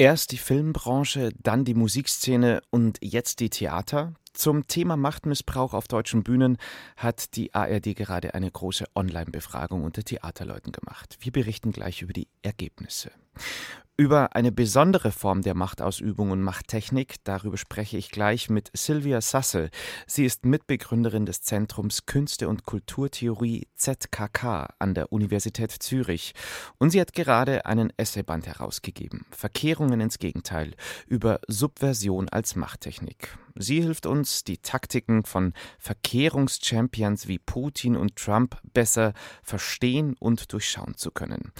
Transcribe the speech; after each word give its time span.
Erst 0.00 0.30
die 0.30 0.38
Filmbranche, 0.38 1.30
dann 1.42 1.64
die 1.64 1.74
Musikszene 1.74 2.62
und 2.70 2.98
jetzt 3.02 3.40
die 3.40 3.50
Theater. 3.50 4.14
Zum 4.32 4.68
Thema 4.68 4.96
Machtmissbrauch 4.96 5.74
auf 5.74 5.88
deutschen 5.88 6.22
Bühnen 6.22 6.56
hat 6.96 7.34
die 7.34 7.52
ARD 7.52 7.96
gerade 7.96 8.32
eine 8.34 8.48
große 8.48 8.84
Online-Befragung 8.94 9.82
unter 9.82 10.04
Theaterleuten 10.04 10.70
gemacht. 10.70 11.16
Wir 11.18 11.32
berichten 11.32 11.72
gleich 11.72 12.02
über 12.02 12.12
die 12.12 12.28
Ergebnisse. 12.42 13.10
Über 14.00 14.36
eine 14.36 14.52
besondere 14.52 15.10
Form 15.10 15.42
der 15.42 15.56
Machtausübung 15.56 16.30
und 16.30 16.40
Machttechnik, 16.40 17.16
darüber 17.24 17.56
spreche 17.56 17.96
ich 17.96 18.12
gleich 18.12 18.48
mit 18.48 18.70
Sylvia 18.72 19.20
Sassel. 19.20 19.70
Sie 20.06 20.24
ist 20.24 20.46
Mitbegründerin 20.46 21.26
des 21.26 21.42
Zentrums 21.42 22.06
Künste 22.06 22.48
und 22.48 22.64
Kulturtheorie 22.64 23.66
ZKK 23.74 24.68
an 24.78 24.94
der 24.94 25.12
Universität 25.12 25.72
Zürich. 25.72 26.32
Und 26.78 26.90
sie 26.90 27.00
hat 27.00 27.12
gerade 27.12 27.66
einen 27.66 27.92
Essayband 27.96 28.46
herausgegeben, 28.46 29.26
Verkehrungen 29.32 30.00
ins 30.00 30.20
Gegenteil, 30.20 30.74
über 31.08 31.40
Subversion 31.48 32.28
als 32.28 32.54
Machttechnik. 32.54 33.36
Sie 33.58 33.82
hilft 33.82 34.06
uns, 34.06 34.44
die 34.44 34.58
Taktiken 34.58 35.24
von 35.24 35.52
Verkehrungschampions 35.78 37.26
wie 37.26 37.38
Putin 37.38 37.96
und 37.96 38.16
Trump 38.16 38.56
besser 38.72 39.12
verstehen 39.42 40.14
und 40.18 40.52
durchschauen 40.52 40.96
zu 40.96 41.10
können. 41.10 41.52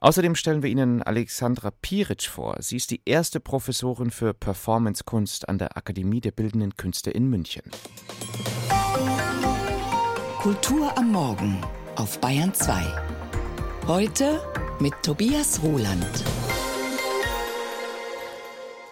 Außerdem 0.00 0.34
stellen 0.34 0.62
wir 0.62 0.70
Ihnen 0.70 1.02
Alexandra 1.02 1.70
Piritsch 1.82 2.28
vor. 2.28 2.56
Sie 2.60 2.76
ist 2.76 2.90
die 2.90 3.02
erste 3.04 3.40
Professorin 3.40 4.10
für 4.10 4.32
Performancekunst 4.32 5.48
an 5.48 5.58
der 5.58 5.76
Akademie 5.76 6.20
der 6.20 6.30
Bildenden 6.30 6.76
Künste 6.76 7.10
in 7.10 7.28
München. 7.28 7.64
Kultur 10.38 10.96
am 10.96 11.12
Morgen 11.12 11.60
auf 11.96 12.18
Bayern 12.20 12.54
2. 12.54 12.82
Heute 13.86 14.40
mit 14.78 14.94
Tobias 15.02 15.62
Roland. 15.62 16.24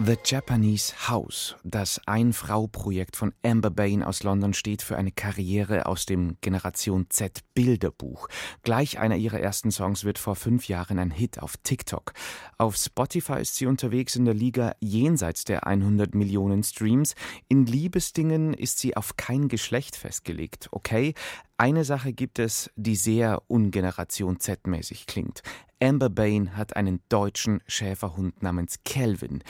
The 0.01 0.15
Japanese 0.25 1.09
House, 1.09 1.57
das 1.65 2.01
Ein-Frau-Projekt 2.07 3.17
von 3.17 3.35
Amber 3.43 3.71
Bain 3.71 4.05
aus 4.05 4.23
London, 4.23 4.55
steht 4.55 4.81
für 4.81 4.97
eine 4.97 5.11
Karriere 5.11 5.87
aus 5.87 6.07
dem 6.07 6.37
Generation 6.41 7.07
Z 7.09 7.41
Bilderbuch. 7.55 8.29
Gleich 8.63 9.01
einer 9.01 9.17
ihrer 9.17 9.41
ersten 9.41 9.73
Songs 9.73 10.05
wird 10.05 10.19
vor 10.19 10.37
fünf 10.37 10.69
Jahren 10.69 11.01
ein 11.01 11.11
Hit 11.11 11.43
auf 11.43 11.57
TikTok. 11.65 12.13
Auf 12.59 12.77
Spotify 12.77 13.41
ist 13.41 13.57
sie 13.57 13.67
unterwegs 13.67 14.15
in 14.15 14.25
der 14.25 14.35
Liga 14.35 14.77
jenseits 14.79 15.43
der 15.43 15.67
100 15.67 16.15
Millionen 16.15 16.63
Streams. 16.63 17.17
In 17.49 17.67
Liebesdingen 17.67 18.55
ist 18.55 18.79
sie 18.79 18.97
auf 18.97 19.17
kein 19.17 19.49
Geschlecht 19.49 19.97
festgelegt. 19.97 20.69
Okay, 20.71 21.15
eine 21.57 21.85
Sache 21.85 22.13
gibt 22.13 22.39
es, 22.39 22.71
die 22.77 22.95
sehr 22.95 23.43
ungeneration 23.49 24.39
Z-mäßig 24.39 25.07
klingt. 25.07 25.43
Amber 25.81 26.11
Bain 26.11 26.57
hat 26.57 26.77
einen 26.77 27.01
deutschen 27.09 27.63
Schäferhund 27.67 28.43
namens 28.43 28.81
Kelvin. 28.85 29.43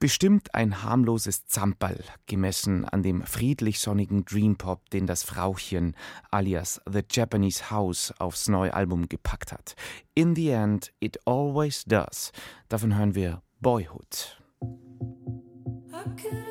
Bestimmt 0.00 0.54
ein 0.54 0.82
harmloses 0.82 1.44
Zamperl, 1.44 2.02
gemessen 2.24 2.86
an 2.86 3.02
dem 3.02 3.22
friedlich 3.22 3.80
sonnigen 3.80 4.24
Dreampop, 4.24 4.88
den 4.88 5.06
das 5.06 5.24
Frauchen 5.24 5.94
alias 6.30 6.80
The 6.90 7.02
Japanese 7.08 7.70
House 7.70 8.10
aufs 8.18 8.48
neue 8.48 8.72
Album 8.72 9.10
gepackt 9.10 9.52
hat. 9.52 9.76
In 10.14 10.34
the 10.34 10.48
end, 10.48 10.90
it 11.00 11.18
always 11.26 11.84
does. 11.84 12.32
Davon 12.70 12.96
hören 12.96 13.14
wir 13.14 13.42
Boyhood. 13.60 14.40
Okay. 15.92 16.49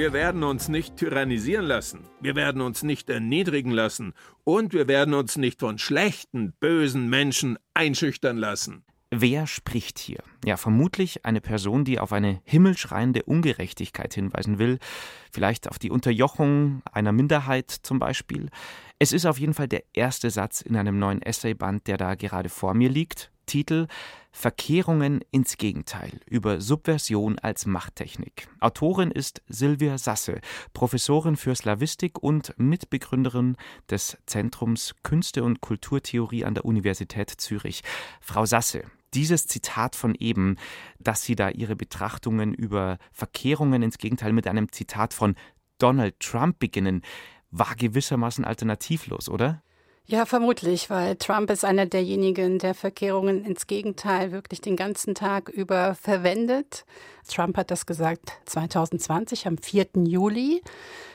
Wir 0.00 0.14
werden 0.14 0.44
uns 0.44 0.68
nicht 0.68 0.96
tyrannisieren 0.96 1.66
lassen, 1.66 2.08
wir 2.22 2.34
werden 2.34 2.62
uns 2.62 2.82
nicht 2.82 3.10
erniedrigen 3.10 3.70
lassen 3.70 4.14
und 4.44 4.72
wir 4.72 4.88
werden 4.88 5.12
uns 5.12 5.36
nicht 5.36 5.60
von 5.60 5.76
schlechten, 5.76 6.54
bösen 6.58 7.10
Menschen 7.10 7.58
einschüchtern 7.74 8.38
lassen. 8.38 8.82
Wer 9.10 9.46
spricht 9.46 9.98
hier? 9.98 10.20
Ja, 10.42 10.56
vermutlich 10.56 11.26
eine 11.26 11.42
Person, 11.42 11.84
die 11.84 11.98
auf 11.98 12.14
eine 12.14 12.40
himmelschreiende 12.44 13.24
Ungerechtigkeit 13.24 14.14
hinweisen 14.14 14.58
will, 14.58 14.78
vielleicht 15.30 15.68
auf 15.68 15.78
die 15.78 15.90
Unterjochung 15.90 16.80
einer 16.90 17.12
Minderheit 17.12 17.70
zum 17.70 17.98
Beispiel. 17.98 18.48
Es 18.98 19.12
ist 19.12 19.26
auf 19.26 19.38
jeden 19.38 19.52
Fall 19.52 19.68
der 19.68 19.82
erste 19.92 20.30
Satz 20.30 20.62
in 20.62 20.76
einem 20.76 20.98
neuen 20.98 21.20
Essayband, 21.20 21.86
der 21.88 21.98
da 21.98 22.14
gerade 22.14 22.48
vor 22.48 22.72
mir 22.72 22.88
liegt. 22.88 23.30
Titel 23.50 23.88
Verkehrungen 24.30 25.24
ins 25.32 25.56
Gegenteil 25.56 26.20
über 26.26 26.60
Subversion 26.60 27.40
als 27.40 27.66
Machttechnik. 27.66 28.46
Autorin 28.60 29.10
ist 29.10 29.42
Silvia 29.48 29.98
Sasse, 29.98 30.40
Professorin 30.72 31.36
für 31.36 31.56
Slawistik 31.56 32.22
und 32.22 32.54
Mitbegründerin 32.58 33.56
des 33.90 34.16
Zentrums 34.26 34.94
Künste 35.02 35.42
und 35.42 35.60
Kulturtheorie 35.60 36.44
an 36.44 36.54
der 36.54 36.64
Universität 36.64 37.28
Zürich. 37.28 37.82
Frau 38.20 38.46
Sasse, 38.46 38.84
dieses 39.14 39.48
Zitat 39.48 39.96
von 39.96 40.14
eben, 40.14 40.54
dass 41.00 41.24
Sie 41.24 41.34
da 41.34 41.48
Ihre 41.48 41.74
Betrachtungen 41.74 42.54
über 42.54 42.98
Verkehrungen 43.10 43.82
ins 43.82 43.98
Gegenteil 43.98 44.32
mit 44.32 44.46
einem 44.46 44.70
Zitat 44.70 45.12
von 45.12 45.34
Donald 45.78 46.20
Trump 46.20 46.60
beginnen, 46.60 47.02
war 47.50 47.74
gewissermaßen 47.74 48.44
alternativlos, 48.44 49.28
oder? 49.28 49.60
Ja, 50.06 50.26
vermutlich, 50.26 50.90
weil 50.90 51.14
Trump 51.16 51.50
ist 51.50 51.64
einer 51.64 51.86
derjenigen, 51.86 52.58
der 52.58 52.74
Verkehrungen 52.74 53.44
ins 53.44 53.68
Gegenteil 53.68 54.32
wirklich 54.32 54.60
den 54.60 54.74
ganzen 54.74 55.14
Tag 55.14 55.48
über 55.48 55.94
verwendet. 55.94 56.84
Trump 57.28 57.56
hat 57.56 57.70
das 57.70 57.86
gesagt 57.86 58.32
2020 58.46 59.46
am 59.46 59.56
4. 59.58 59.86
Juli, 60.04 60.62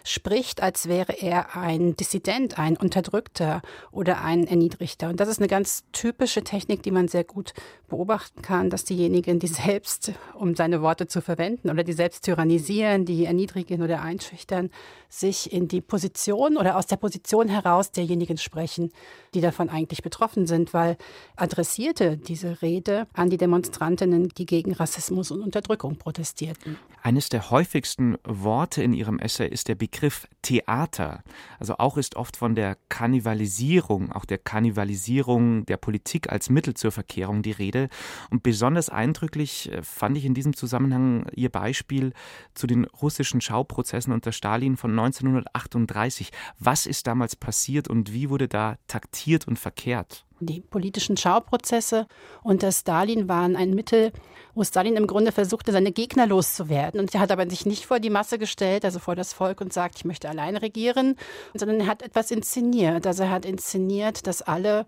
spricht, 0.03 0.61
als 0.61 0.87
wäre 0.87 1.19
er 1.19 1.57
ein 1.57 1.95
Dissident, 1.95 2.59
ein 2.59 2.77
Unterdrückter 2.77 3.61
oder 3.91 4.21
ein 4.21 4.47
Erniedrigter. 4.47 5.09
Und 5.09 5.19
das 5.19 5.27
ist 5.29 5.39
eine 5.39 5.47
ganz 5.47 5.83
typische 5.91 6.43
Technik, 6.43 6.83
die 6.83 6.91
man 6.91 7.07
sehr 7.07 7.23
gut 7.23 7.53
beobachten 7.89 8.41
kann, 8.41 8.69
dass 8.69 8.85
diejenigen, 8.85 9.39
die 9.39 9.47
selbst, 9.47 10.13
um 10.35 10.55
seine 10.55 10.81
Worte 10.81 11.07
zu 11.07 11.21
verwenden, 11.21 11.69
oder 11.69 11.83
die 11.83 11.93
selbst 11.93 12.23
tyrannisieren, 12.23 13.05
die 13.05 13.25
erniedrigen 13.25 13.81
oder 13.81 14.01
einschüchtern, 14.01 14.69
sich 15.09 15.51
in 15.51 15.67
die 15.67 15.81
Position 15.81 16.57
oder 16.57 16.77
aus 16.77 16.87
der 16.87 16.97
Position 16.97 17.47
heraus 17.47 17.91
derjenigen 17.91 18.37
sprechen, 18.37 18.84
die 19.33 19.41
davon 19.41 19.69
eigentlich 19.69 20.01
betroffen 20.01 20.47
sind, 20.47 20.73
weil 20.73 20.97
adressierte 21.35 22.17
diese 22.17 22.61
Rede 22.61 23.07
an 23.13 23.29
die 23.29 23.37
Demonstrantinnen, 23.37 24.29
die 24.29 24.45
gegen 24.45 24.73
Rassismus 24.73 25.29
und 25.31 25.41
Unterdrückung 25.41 25.97
protestierten. 25.97 26.77
Eines 27.03 27.29
der 27.29 27.51
häufigsten 27.51 28.17
Worte 28.23 28.81
in 28.81 28.93
Ihrem 28.93 29.19
Essay 29.19 29.47
ist 29.47 29.67
der 29.67 29.75
Begriff 29.75 30.27
Theater. 30.41 31.23
Also 31.59 31.77
auch 31.77 31.97
ist 31.97 32.15
oft 32.15 32.35
von 32.35 32.55
der 32.55 32.77
Kannibalisierung, 32.89 34.11
auch 34.11 34.25
der 34.25 34.39
Kannibalisierung 34.39 35.67
der 35.67 35.77
Politik 35.77 36.31
als 36.31 36.49
Mittel 36.49 36.73
zur 36.73 36.91
Verkehrung 36.91 37.43
die 37.43 37.51
Rede. 37.51 37.89
Und 38.31 38.41
besonders 38.41 38.89
eindrücklich 38.89 39.71
äh, 39.71 39.83
fand 39.83 40.17
ich 40.17 40.25
in 40.25 40.33
diesem 40.33 40.55
Zusammenhang 40.55 41.27
Ihr 41.35 41.49
Beispiel 41.49 42.13
zu 42.55 42.65
den 42.65 42.85
russischen 42.85 43.39
Schauprozessen 43.39 44.11
unter 44.11 44.31
Stalin 44.31 44.77
von 44.77 44.91
1938. 44.91 46.31
Was 46.57 46.87
ist 46.87 47.05
damals 47.05 47.35
passiert 47.35 47.87
und 47.87 48.13
wie 48.13 48.31
wurde 48.31 48.47
da 48.47 48.64
taktiert 48.87 49.47
und 49.47 49.57
verkehrt? 49.57 50.25
Die 50.41 50.59
politischen 50.59 51.15
Schauprozesse 51.15 52.07
unter 52.43 52.71
Stalin 52.71 53.29
waren 53.29 53.55
ein 53.55 53.73
Mittel, 53.73 54.11
wo 54.53 54.63
Stalin 54.63 54.97
im 54.97 55.07
Grunde 55.07 55.31
versuchte, 55.31 55.71
seine 55.71 55.93
Gegner 55.93 56.27
loszuwerden. 56.27 56.99
Und 56.99 57.13
er 57.13 57.21
hat 57.21 57.31
aber 57.31 57.49
sich 57.49 57.65
nicht 57.65 57.85
vor 57.85 57.99
die 57.99 58.09
Masse 58.09 58.37
gestellt, 58.37 58.83
also 58.83 58.99
vor 58.99 59.15
das 59.15 59.31
Volk 59.31 59.61
und 59.61 59.71
sagt, 59.71 59.95
ich 59.97 60.05
möchte 60.05 60.29
allein 60.29 60.57
regieren, 60.57 61.15
sondern 61.53 61.79
er 61.79 61.87
hat 61.87 62.01
etwas 62.01 62.31
inszeniert. 62.31 63.07
Also 63.07 63.23
er 63.23 63.31
hat 63.31 63.45
inszeniert, 63.45 64.27
dass 64.27 64.41
alle 64.41 64.85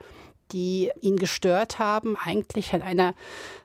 die 0.51 0.91
ihn 1.01 1.17
gestört 1.17 1.79
haben, 1.79 2.15
eigentlich 2.17 2.73
an 2.73 2.81
einer 2.81 3.13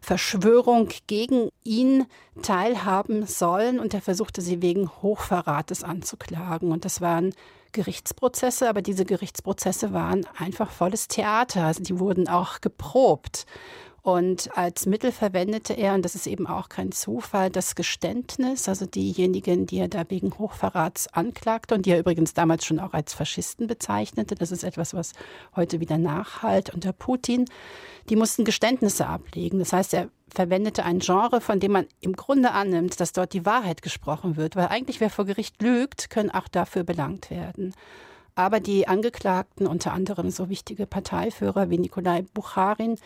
Verschwörung 0.00 0.88
gegen 1.06 1.49
ihn 1.64 2.06
teilhaben 2.43 3.26
sollen. 3.26 3.79
Und 3.79 3.94
er 3.94 4.00
versuchte 4.00 4.40
sie 4.40 4.62
wegen 4.62 4.88
Hochverrates 5.02 5.84
anzuklagen. 5.84 6.73
Und 6.73 6.84
das 6.84 7.00
waren 7.00 7.34
Gerichtsprozesse, 7.73 8.69
aber 8.69 8.82
diese 8.82 9.05
Gerichtsprozesse 9.05 9.93
waren 9.93 10.26
einfach 10.38 10.70
volles 10.70 11.08
Theater. 11.08 11.64
Also 11.64 11.82
die 11.82 11.99
wurden 11.99 12.29
auch 12.29 12.61
geprobt. 12.61 13.46
Und 14.02 14.50
als 14.56 14.87
Mittel 14.87 15.12
verwendete 15.12 15.75
er, 15.75 15.94
und 15.94 16.04
das 16.04 16.16
ist 16.16 16.26
eben 16.26 16.49
auch 16.49 16.69
kein 16.69 16.90
Zufall, 16.90 17.50
das 17.50 17.76
Geständnis, 17.76 18.69
also 18.69 18.84
diejenigen, 18.84 19.66
die 19.66 19.78
er 19.78 19.87
da 19.87 20.02
wegen 20.08 20.37
Hochverrats 20.38 21.06
anklagte 21.14 21.76
und 21.76 21.87
die 21.87 21.90
er 21.90 22.00
übrigens 22.00 22.34
damals 22.34 22.64
schon 22.64 22.81
auch 22.81 22.94
als 22.94 23.14
Faschisten 23.14 23.69
bezeichnete. 23.69 24.34
Das 24.34 24.50
ist 24.50 24.64
etwas, 24.64 24.93
was 24.93 25.12
heute 25.54 25.78
wieder 25.78 25.99
nachhalt 25.99 26.75
unter 26.75 26.93
Putin. 26.93 27.44
Die 28.08 28.16
mussten 28.16 28.44
Geständnisse 28.44 29.06
ablegen. 29.06 29.60
Das 29.60 29.72
heißt, 29.72 29.94
er 29.94 30.08
verwendete 30.28 30.84
ein 30.84 30.98
Genre, 30.98 31.40
von 31.40 31.60
dem 31.60 31.70
man 31.70 31.87
im 32.00 32.14
Grunde 32.14 32.50
annimmt, 32.50 32.98
dass 32.98 33.12
dort 33.12 33.32
die 33.32 33.46
Wahrheit 33.46 33.82
gesprochen 33.82 34.37
wird, 34.37 34.56
weil 34.56 34.66
eigentlich 34.66 34.98
wer 35.00 35.10
vor 35.10 35.26
Gericht 35.26 35.62
lügt, 35.62 36.10
können 36.10 36.32
auch 36.32 36.48
dafür 36.48 36.82
belangt 36.82 37.31
werden. 37.31 37.72
Aber 38.34 38.61
die 38.61 38.88
Angeklagten, 38.88 39.67
unter 39.67 39.93
anderem 39.93 40.31
so 40.31 40.49
wichtige 40.49 40.87
Parteiführer 40.87 41.69
wie 41.69 41.76
Nikolai 41.76 42.25
Bucharin, 42.32 42.96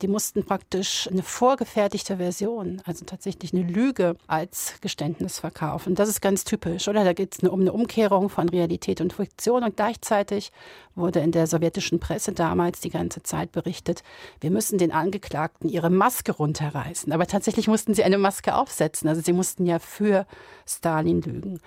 die 0.00 0.06
mussten 0.06 0.44
praktisch 0.44 1.08
eine 1.10 1.24
vorgefertigte 1.24 2.18
Version, 2.18 2.80
also 2.84 3.04
tatsächlich 3.04 3.52
eine 3.52 3.64
Lüge 3.64 4.16
als 4.28 4.74
Geständnis 4.80 5.40
verkaufen. 5.40 5.96
Das 5.96 6.08
ist 6.08 6.20
ganz 6.20 6.44
typisch, 6.44 6.86
oder? 6.86 7.02
Da 7.02 7.14
geht 7.14 7.34
es 7.34 7.48
um 7.48 7.60
eine 7.60 7.72
Umkehrung 7.72 8.28
von 8.28 8.48
Realität 8.48 9.00
und 9.00 9.12
Fiktion 9.12 9.64
und 9.64 9.76
gleichzeitig 9.76 10.52
wurde 10.94 11.18
in 11.18 11.32
der 11.32 11.48
sowjetischen 11.48 11.98
Presse 11.98 12.32
damals 12.32 12.80
die 12.80 12.90
ganze 12.90 13.24
Zeit 13.24 13.50
berichtet, 13.52 14.04
wir 14.40 14.50
müssen 14.50 14.78
den 14.78 14.92
Angeklagten 14.92 15.68
ihre 15.68 15.90
Maske 15.90 16.32
runterreißen. 16.32 17.12
Aber 17.12 17.26
tatsächlich 17.26 17.66
mussten 17.66 17.94
sie 17.94 18.04
eine 18.04 18.18
Maske 18.18 18.54
aufsetzen. 18.54 19.08
Also 19.08 19.20
sie 19.20 19.32
mussten 19.32 19.66
ja 19.66 19.78
für 19.78 20.26
Stalin 20.64 21.22
lügen. 21.22 21.60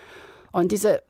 Und 0.52 0.72
diese 0.72 1.04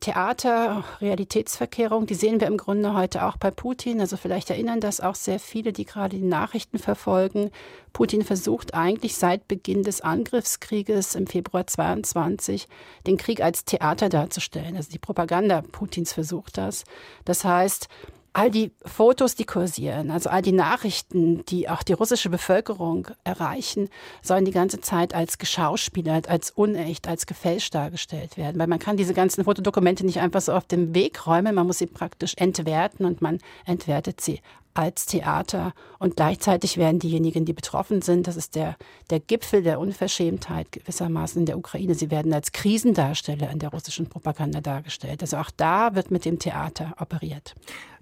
Theater-Realitätsverkehrung, 0.00 2.06
die 2.06 2.14
sehen 2.14 2.40
wir 2.40 2.46
im 2.46 2.56
Grunde 2.56 2.94
heute 2.94 3.24
auch 3.24 3.36
bei 3.36 3.50
Putin. 3.50 4.00
Also 4.00 4.16
vielleicht 4.16 4.50
erinnern 4.50 4.80
das 4.80 5.00
auch 5.00 5.14
sehr 5.14 5.40
viele, 5.40 5.72
die 5.72 5.84
gerade 5.84 6.16
die 6.16 6.24
Nachrichten 6.24 6.78
verfolgen. 6.78 7.50
Putin 7.92 8.22
versucht 8.22 8.74
eigentlich 8.74 9.16
seit 9.16 9.48
Beginn 9.48 9.82
des 9.82 10.00
Angriffskrieges 10.00 11.14
im 11.14 11.26
Februar 11.26 11.66
22 11.66 12.68
den 13.06 13.16
Krieg 13.16 13.40
als 13.40 13.64
Theater 13.64 14.08
darzustellen. 14.08 14.76
Also 14.76 14.90
die 14.90 14.98
Propaganda 14.98 15.62
Putins 15.62 16.12
versucht 16.12 16.58
das. 16.58 16.84
Das 17.24 17.44
heißt, 17.44 17.88
all 18.34 18.50
die 18.50 18.72
Fotos, 18.84 19.36
die 19.36 19.44
kursieren, 19.44 20.10
also 20.10 20.28
all 20.28 20.42
die 20.42 20.52
Nachrichten, 20.52 21.44
die 21.46 21.68
auch 21.68 21.82
die 21.82 21.92
russische 21.92 22.28
Bevölkerung 22.28 23.08
erreichen, 23.22 23.88
sollen 24.22 24.44
die 24.44 24.50
ganze 24.50 24.80
Zeit 24.80 25.14
als 25.14 25.38
geschauspielert, 25.38 26.28
als 26.28 26.50
unecht, 26.50 27.08
als 27.08 27.26
gefälscht 27.26 27.74
dargestellt 27.74 28.36
werden. 28.36 28.58
Weil 28.60 28.66
man 28.66 28.80
kann 28.80 28.96
diese 28.96 29.14
ganzen 29.14 29.44
Fotodokumente 29.44 30.04
nicht 30.04 30.20
einfach 30.20 30.40
so 30.40 30.52
auf 30.52 30.64
dem 30.64 30.94
Weg 30.94 31.26
räumen, 31.26 31.54
man 31.54 31.66
muss 31.66 31.78
sie 31.78 31.86
praktisch 31.86 32.34
entwerten 32.36 33.06
und 33.06 33.22
man 33.22 33.38
entwertet 33.64 34.20
sie 34.20 34.40
als 34.74 35.06
Theater 35.06 35.72
und 36.00 36.16
gleichzeitig 36.16 36.76
werden 36.76 36.98
diejenigen, 36.98 37.44
die 37.44 37.52
betroffen 37.52 38.02
sind, 38.02 38.26
das 38.26 38.36
ist 38.36 38.56
der, 38.56 38.76
der 39.08 39.20
Gipfel 39.20 39.62
der 39.62 39.78
Unverschämtheit 39.78 40.72
gewissermaßen 40.72 41.40
in 41.40 41.46
der 41.46 41.56
Ukraine, 41.56 41.94
sie 41.94 42.10
werden 42.10 42.32
als 42.32 42.50
Krisendarsteller 42.50 43.50
in 43.50 43.60
der 43.60 43.68
russischen 43.70 44.08
Propaganda 44.08 44.60
dargestellt. 44.60 45.22
Also 45.22 45.36
auch 45.36 45.50
da 45.56 45.94
wird 45.94 46.10
mit 46.10 46.24
dem 46.24 46.40
Theater 46.40 46.94
operiert. 46.98 47.54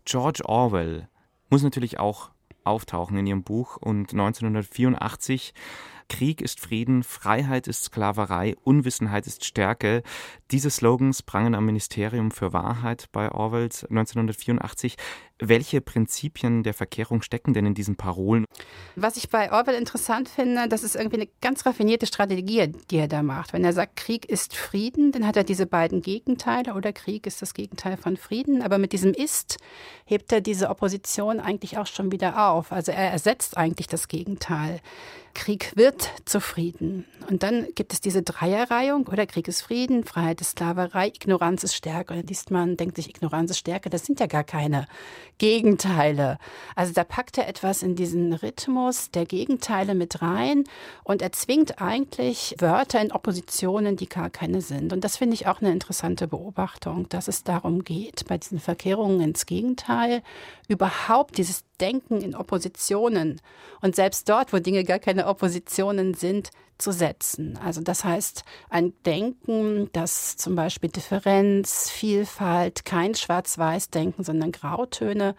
George 0.04 0.42
Orwell 0.44 1.08
muss 1.50 1.62
natürlich 1.62 1.98
auch 1.98 2.30
auftauchen 2.64 3.16
in 3.18 3.26
ihrem 3.26 3.42
Buch 3.42 3.76
und 3.76 4.12
1984 4.12 5.54
Krieg 6.12 6.42
ist 6.42 6.60
Frieden, 6.60 7.04
Freiheit 7.04 7.66
ist 7.66 7.84
Sklaverei, 7.84 8.54
Unwissenheit 8.64 9.26
ist 9.26 9.46
Stärke. 9.46 10.02
Diese 10.50 10.68
Slogans 10.68 11.22
prangen 11.22 11.54
am 11.54 11.64
Ministerium 11.64 12.30
für 12.30 12.52
Wahrheit 12.52 13.06
bei 13.12 13.32
Orwells 13.32 13.84
1984. 13.84 14.96
Welche 15.38 15.80
Prinzipien 15.80 16.62
der 16.62 16.74
Verkehrung 16.74 17.22
stecken 17.22 17.54
denn 17.54 17.64
in 17.64 17.74
diesen 17.74 17.96
Parolen? 17.96 18.44
Was 18.94 19.16
ich 19.16 19.30
bei 19.30 19.50
Orwell 19.50 19.74
interessant 19.74 20.28
finde, 20.28 20.68
das 20.68 20.84
ist 20.84 20.94
irgendwie 20.94 21.16
eine 21.16 21.28
ganz 21.40 21.64
raffinierte 21.64 22.06
Strategie, 22.06 22.68
die 22.90 22.98
er 22.98 23.08
da 23.08 23.22
macht. 23.22 23.54
Wenn 23.54 23.64
er 23.64 23.72
sagt, 23.72 23.96
Krieg 23.96 24.26
ist 24.26 24.54
Frieden, 24.54 25.10
dann 25.12 25.26
hat 25.26 25.36
er 25.36 25.44
diese 25.44 25.66
beiden 25.66 26.02
Gegenteile 26.02 26.74
oder 26.74 26.92
Krieg 26.92 27.26
ist 27.26 27.40
das 27.40 27.54
Gegenteil 27.54 27.96
von 27.96 28.18
Frieden. 28.18 28.62
Aber 28.62 28.76
mit 28.76 28.92
diesem 28.92 29.14
Ist 29.14 29.56
hebt 30.04 30.30
er 30.30 30.42
diese 30.42 30.68
Opposition 30.68 31.40
eigentlich 31.40 31.78
auch 31.78 31.86
schon 31.86 32.12
wieder 32.12 32.50
auf. 32.50 32.70
Also 32.70 32.92
er 32.92 33.10
ersetzt 33.10 33.56
eigentlich 33.56 33.88
das 33.88 34.08
Gegenteil. 34.08 34.80
Krieg 35.34 35.72
wird 35.76 36.10
zu 36.24 36.40
Frieden. 36.40 37.06
Und 37.28 37.42
dann 37.42 37.66
gibt 37.74 37.92
es 37.92 38.00
diese 38.00 38.22
Dreierreihung, 38.22 39.06
oder 39.06 39.26
Krieg 39.26 39.48
ist 39.48 39.62
Frieden, 39.62 40.04
Freiheit 40.04 40.40
ist 40.40 40.50
Sklaverei, 40.50 41.08
Ignoranz 41.08 41.64
ist 41.64 41.74
Stärke. 41.74 42.14
Und 42.14 42.28
liest 42.28 42.50
man, 42.50 42.76
denkt 42.76 42.96
sich, 42.96 43.08
Ignoranz 43.08 43.50
ist 43.50 43.58
Stärke, 43.58 43.90
das 43.90 44.04
sind 44.04 44.20
ja 44.20 44.26
gar 44.26 44.44
keine 44.44 44.86
Gegenteile. 45.38 46.38
Also 46.76 46.92
da 46.92 47.04
packt 47.04 47.38
er 47.38 47.48
etwas 47.48 47.82
in 47.82 47.96
diesen 47.96 48.32
Rhythmus 48.32 49.10
der 49.10 49.26
Gegenteile 49.26 49.94
mit 49.94 50.22
rein 50.22 50.64
und 51.04 51.20
er 51.20 51.32
zwingt 51.32 51.80
eigentlich 51.82 52.54
Wörter 52.58 53.00
in 53.00 53.12
Oppositionen, 53.12 53.96
die 53.96 54.08
gar 54.08 54.30
keine 54.30 54.60
sind. 54.60 54.92
Und 54.92 55.02
das 55.02 55.16
finde 55.16 55.34
ich 55.34 55.46
auch 55.48 55.60
eine 55.60 55.72
interessante 55.72 56.28
Beobachtung, 56.28 57.08
dass 57.08 57.28
es 57.28 57.42
darum 57.42 57.82
geht, 57.82 58.26
bei 58.28 58.38
diesen 58.38 58.60
Verkehrungen 58.60 59.20
ins 59.20 59.46
Gegenteil, 59.46 60.22
überhaupt 60.68 61.38
dieses 61.38 61.64
Denken 61.80 62.20
in 62.20 62.36
Oppositionen 62.36 63.40
und 63.80 63.96
selbst 63.96 64.28
dort, 64.28 64.52
wo 64.52 64.60
Dinge 64.60 64.84
gar 64.84 65.00
keine 65.00 65.21
Oppositionen 65.26 66.14
sind, 66.14 66.50
zu 66.78 66.92
setzen. 66.92 67.58
Also 67.62 67.80
das 67.80 68.04
heißt, 68.04 68.44
ein 68.68 68.92
Denken, 69.06 69.88
das 69.92 70.36
zum 70.36 70.56
Beispiel 70.56 70.90
Differenz, 70.90 71.88
Vielfalt, 71.90 72.84
kein 72.84 73.14
Schwarz-Weiß-Denken, 73.14 74.24
sondern 74.24 74.50
Grautöne 74.50 75.36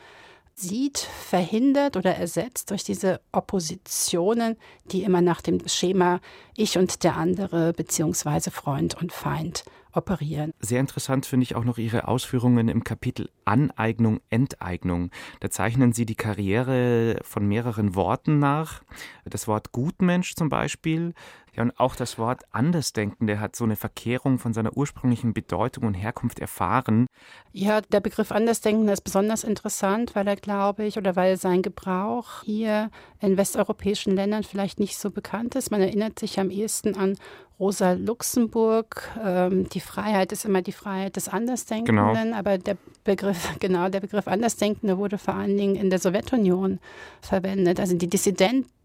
sieht, 0.56 1.00
verhindert 1.00 1.98
oder 1.98 2.16
ersetzt 2.16 2.70
durch 2.72 2.84
diese 2.84 3.20
Oppositionen, 3.32 4.56
die 4.86 5.04
immer 5.04 5.22
nach 5.22 5.42
dem 5.42 5.68
Schema 5.68 6.20
Ich 6.56 6.78
und 6.78 7.04
der 7.04 7.18
andere 7.18 7.74
beziehungsweise 7.74 8.52
Freund 8.52 8.96
und 9.02 9.12
Feind 9.12 9.66
operieren. 9.94 10.54
Sehr 10.60 10.80
interessant 10.80 11.26
finde 11.26 11.44
ich 11.44 11.56
auch 11.56 11.64
noch 11.64 11.78
Ihre 11.78 12.08
Ausführungen 12.08 12.68
im 12.68 12.84
Kapitel 12.84 13.30
Aneignung, 13.46 14.20
Enteignung. 14.30 15.12
Da 15.40 15.50
zeichnen 15.50 15.94
Sie 15.94 16.06
die 16.06 16.16
Karriere 16.16 17.20
von 17.24 17.48
mehreren 17.48 17.96
Worten 17.96 18.40
nach. 18.40 18.84
Das 19.26 19.48
Wort 19.48 19.72
Gutmensch 19.72 20.36
zum 20.36 20.50
Beispiel 20.50 21.14
Ja, 21.56 21.62
und 21.62 21.80
auch 21.80 21.96
das 21.96 22.18
Wort 22.18 22.44
Andersdenkende 22.52 23.40
hat 23.40 23.56
so 23.56 23.64
eine 23.64 23.76
Verkehrung 23.76 24.40
von 24.40 24.54
seiner 24.54 24.76
ursprünglichen 24.76 25.34
Bedeutung 25.34 25.84
und 25.86 25.94
Herkunft 25.94 26.40
erfahren. 26.40 27.06
Ja, 27.52 27.82
der 27.82 28.00
Begriff 28.00 28.32
Andersdenkende 28.32 28.92
ist 28.92 29.04
besonders 29.04 29.44
interessant, 29.44 30.16
weil 30.16 30.28
er, 30.28 30.36
glaube 30.36 30.84
ich, 30.84 30.98
oder 30.98 31.16
weil 31.16 31.38
sein 31.38 31.62
Gebrauch 31.62 32.44
hier 32.44 32.90
in 33.20 33.38
westeuropäischen 33.38 34.16
Ländern 34.16 34.44
vielleicht 34.44 34.80
nicht 34.80 34.98
so 34.98 35.12
bekannt 35.12 35.54
ist. 35.54 35.70
Man 35.70 35.82
erinnert 35.82 36.18
sich 36.18 36.40
am 36.40 36.50
ehesten 36.50 36.96
an 36.96 37.18
Rosa 37.60 37.94
Luxemburg. 37.94 39.12
Ähm, 39.24 39.70
die 39.70 39.80
Freiheit 39.80 40.32
ist 40.32 40.46
immer 40.46 40.62
die 40.62 40.72
Freiheit 40.72 41.16
des 41.16 41.30
Andersdenkenden, 41.30 42.14
genau. 42.14 42.36
aber 42.36 42.58
der 42.58 42.78
Begriff, 43.04 43.56
genau, 43.60 43.90
der 43.90 44.00
Begriff 44.00 44.28
Andersdenkende 44.28 44.98
wurde 44.98 45.18
vor 45.20 45.36
allen 45.36 45.56
Dingen 45.56 45.76
in 45.76 45.90
der 45.90 46.00
Sowjetunion 46.00 46.80
verwendet. 47.22 47.80
Also 47.80 47.96
die 47.96 48.10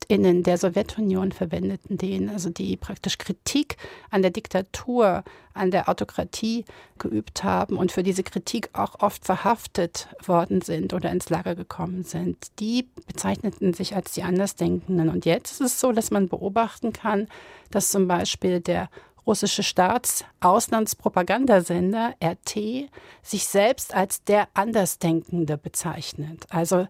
DissidentInnen 0.09 0.43
der 0.43 0.59
Sowjetunion 0.59 1.33
verwendeten 1.33 1.97
den, 1.99 2.31
also 2.31 2.51
die 2.51 2.77
praktisch 2.77 3.19
Kritik 3.19 3.77
an 4.11 4.23
der 4.23 4.31
Diktatur, 4.31 5.25
an 5.53 5.71
der 5.71 5.89
Autokratie 5.89 6.65
geübt 6.99 7.45
haben 7.45 7.77
und 7.77 7.93
für 7.93 8.03
diese 8.03 8.23
Kritik 8.23 8.71
auch 8.73 9.01
oft 9.01 9.23
verhaftet 9.25 10.09
worden 10.25 10.63
sind 10.63 10.95
oder 10.95 11.11
ins 11.11 11.31
Lager 11.31 11.55
gekommen 11.55 12.03
sind. 12.05 12.59
Die 12.59 12.89
bezeichneten 13.07 13.75
sich 13.75 13.95
als 13.95 14.13
die 14.13 14.23
Andersdenkenden. 14.23 15.11
Und 15.11 15.27
jetzt 15.27 15.53
ist 15.53 15.61
es 15.61 15.79
so, 15.81 15.93
dass 15.93 16.11
man 16.11 16.29
beobachten 16.29 16.95
kann, 16.95 17.29
dass 17.71 17.91
zum 17.91 18.09
Beispiel 18.09 18.61
der 18.61 18.89
russische 19.27 19.63
Staatsauslandspropagandasender 19.63 22.15
RT 22.25 22.89
sich 23.23 23.47
selbst 23.47 23.95
als 23.95 24.25
der 24.25 24.49
Andersdenkende 24.55 25.59
bezeichnet. 25.59 26.47
Also 26.49 26.89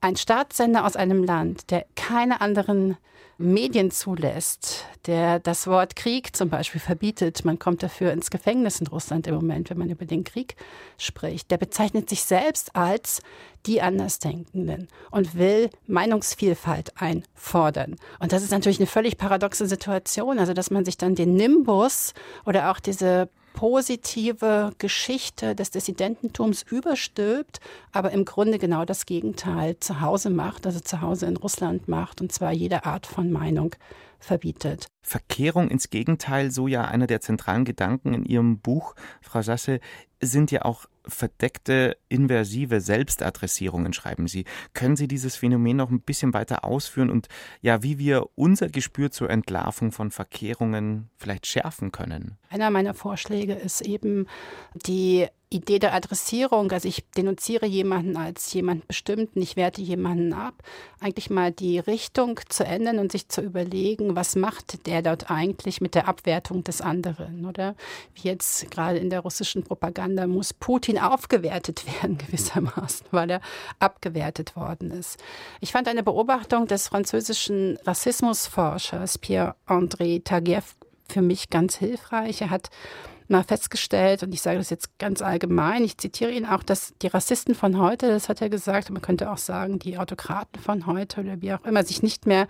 ein 0.00 0.16
Staatssender 0.16 0.84
aus 0.84 0.96
einem 0.96 1.24
Land, 1.24 1.70
der 1.70 1.86
keine 1.94 2.40
anderen 2.40 2.96
Medien 3.40 3.92
zulässt, 3.92 4.84
der 5.06 5.38
das 5.38 5.68
Wort 5.68 5.94
Krieg 5.94 6.34
zum 6.34 6.50
Beispiel 6.50 6.80
verbietet, 6.80 7.44
man 7.44 7.60
kommt 7.60 7.84
dafür 7.84 8.12
ins 8.12 8.30
Gefängnis 8.30 8.80
in 8.80 8.88
Russland 8.88 9.28
im 9.28 9.36
Moment, 9.36 9.70
wenn 9.70 9.78
man 9.78 9.90
über 9.90 10.06
den 10.06 10.24
Krieg 10.24 10.56
spricht, 10.98 11.52
der 11.52 11.56
bezeichnet 11.56 12.10
sich 12.10 12.24
selbst 12.24 12.74
als 12.74 13.22
die 13.64 13.80
Andersdenkenden 13.80 14.88
und 15.12 15.36
will 15.36 15.70
Meinungsvielfalt 15.86 17.00
einfordern. 17.00 17.94
Und 18.18 18.32
das 18.32 18.42
ist 18.42 18.50
natürlich 18.50 18.80
eine 18.80 18.88
völlig 18.88 19.18
paradoxe 19.18 19.68
Situation, 19.68 20.40
also 20.40 20.52
dass 20.52 20.72
man 20.72 20.84
sich 20.84 20.96
dann 20.96 21.14
den 21.14 21.34
Nimbus 21.34 22.14
oder 22.44 22.72
auch 22.72 22.80
diese 22.80 23.28
positive 23.58 24.70
Geschichte 24.78 25.56
des 25.56 25.72
Dissidententums 25.72 26.62
überstülpt, 26.62 27.58
aber 27.90 28.12
im 28.12 28.24
Grunde 28.24 28.56
genau 28.56 28.84
das 28.84 29.04
Gegenteil 29.04 29.80
zu 29.80 30.00
Hause 30.00 30.30
macht, 30.30 30.64
also 30.64 30.78
zu 30.78 31.00
Hause 31.00 31.26
in 31.26 31.36
Russland 31.36 31.88
macht, 31.88 32.20
und 32.20 32.30
zwar 32.30 32.52
jede 32.52 32.84
Art 32.84 33.04
von 33.04 33.32
Meinung 33.32 33.74
verbietet. 34.20 34.86
Verkehrung 35.02 35.70
ins 35.70 35.90
Gegenteil, 35.90 36.52
so 36.52 36.68
ja 36.68 36.84
einer 36.84 37.08
der 37.08 37.20
zentralen 37.20 37.64
Gedanken 37.64 38.14
in 38.14 38.24
Ihrem 38.24 38.60
Buch, 38.60 38.94
Frau 39.20 39.42
Sasse, 39.42 39.80
sind 40.20 40.52
ja 40.52 40.64
auch 40.64 40.86
verdeckte 41.08 41.96
inversive 42.08 42.80
Selbstadressierungen, 42.80 43.92
schreiben 43.92 44.28
Sie. 44.28 44.44
Können 44.74 44.96
Sie 44.96 45.08
dieses 45.08 45.36
Phänomen 45.36 45.76
noch 45.76 45.90
ein 45.90 46.00
bisschen 46.00 46.34
weiter 46.34 46.64
ausführen 46.64 47.10
und 47.10 47.28
ja, 47.60 47.82
wie 47.82 47.98
wir 47.98 48.26
unser 48.34 48.68
Gespür 48.68 49.10
zur 49.10 49.30
Entlarvung 49.30 49.92
von 49.92 50.10
Verkehrungen 50.10 51.10
vielleicht 51.16 51.46
schärfen 51.46 51.92
können? 51.92 52.38
Einer 52.50 52.70
meiner 52.70 52.94
Vorschläge 52.94 53.54
ist 53.54 53.80
eben 53.82 54.26
die 54.74 55.26
Idee 55.50 55.78
der 55.78 55.94
Adressierung, 55.94 56.70
also 56.72 56.86
ich 56.88 57.08
denunziere 57.16 57.64
jemanden 57.64 58.18
als 58.18 58.52
jemand 58.52 58.86
bestimmten, 58.86 59.40
ich 59.40 59.56
werte 59.56 59.80
jemanden 59.80 60.34
ab, 60.34 60.62
eigentlich 61.00 61.30
mal 61.30 61.52
die 61.52 61.78
Richtung 61.78 62.38
zu 62.50 62.64
ändern 62.64 62.98
und 62.98 63.12
sich 63.12 63.28
zu 63.28 63.40
überlegen, 63.40 64.14
was 64.14 64.36
macht 64.36 64.86
der 64.86 65.00
dort 65.00 65.30
eigentlich 65.30 65.80
mit 65.80 65.94
der 65.94 66.06
Abwertung 66.06 66.64
des 66.64 66.82
anderen, 66.82 67.46
oder? 67.46 67.76
Wie 68.14 68.28
jetzt 68.28 68.70
gerade 68.70 68.98
in 68.98 69.08
der 69.08 69.20
russischen 69.20 69.64
Propaganda 69.64 70.26
muss 70.26 70.52
Putin 70.52 70.97
aufgewertet 71.00 71.84
werden 72.02 72.18
gewissermaßen, 72.18 73.06
weil 73.10 73.30
er 73.30 73.40
abgewertet 73.78 74.56
worden 74.56 74.90
ist. 74.90 75.18
Ich 75.60 75.72
fand 75.72 75.88
eine 75.88 76.02
Beobachtung 76.02 76.66
des 76.66 76.88
französischen 76.88 77.78
Rassismusforschers 77.84 79.18
Pierre-André 79.18 80.22
Taguieff 80.24 80.76
für 81.08 81.22
mich 81.22 81.50
ganz 81.50 81.76
hilfreich. 81.76 82.42
Er 82.42 82.50
hat 82.50 82.70
mal 83.30 83.44
festgestellt, 83.44 84.22
und 84.22 84.32
ich 84.32 84.42
sage 84.42 84.58
das 84.58 84.70
jetzt 84.70 84.98
ganz 84.98 85.22
allgemein, 85.22 85.84
ich 85.84 85.98
zitiere 85.98 86.32
ihn 86.32 86.46
auch, 86.46 86.62
dass 86.62 86.94
die 87.02 87.08
Rassisten 87.08 87.54
von 87.54 87.78
heute, 87.78 88.08
das 88.08 88.28
hat 88.28 88.40
er 88.40 88.48
gesagt, 88.48 88.90
man 88.90 89.02
könnte 89.02 89.30
auch 89.30 89.38
sagen, 89.38 89.78
die 89.78 89.98
Autokraten 89.98 90.60
von 90.60 90.86
heute 90.86 91.20
oder 91.20 91.40
wie 91.40 91.52
auch 91.52 91.64
immer, 91.64 91.84
sich 91.84 92.02
nicht 92.02 92.26
mehr 92.26 92.48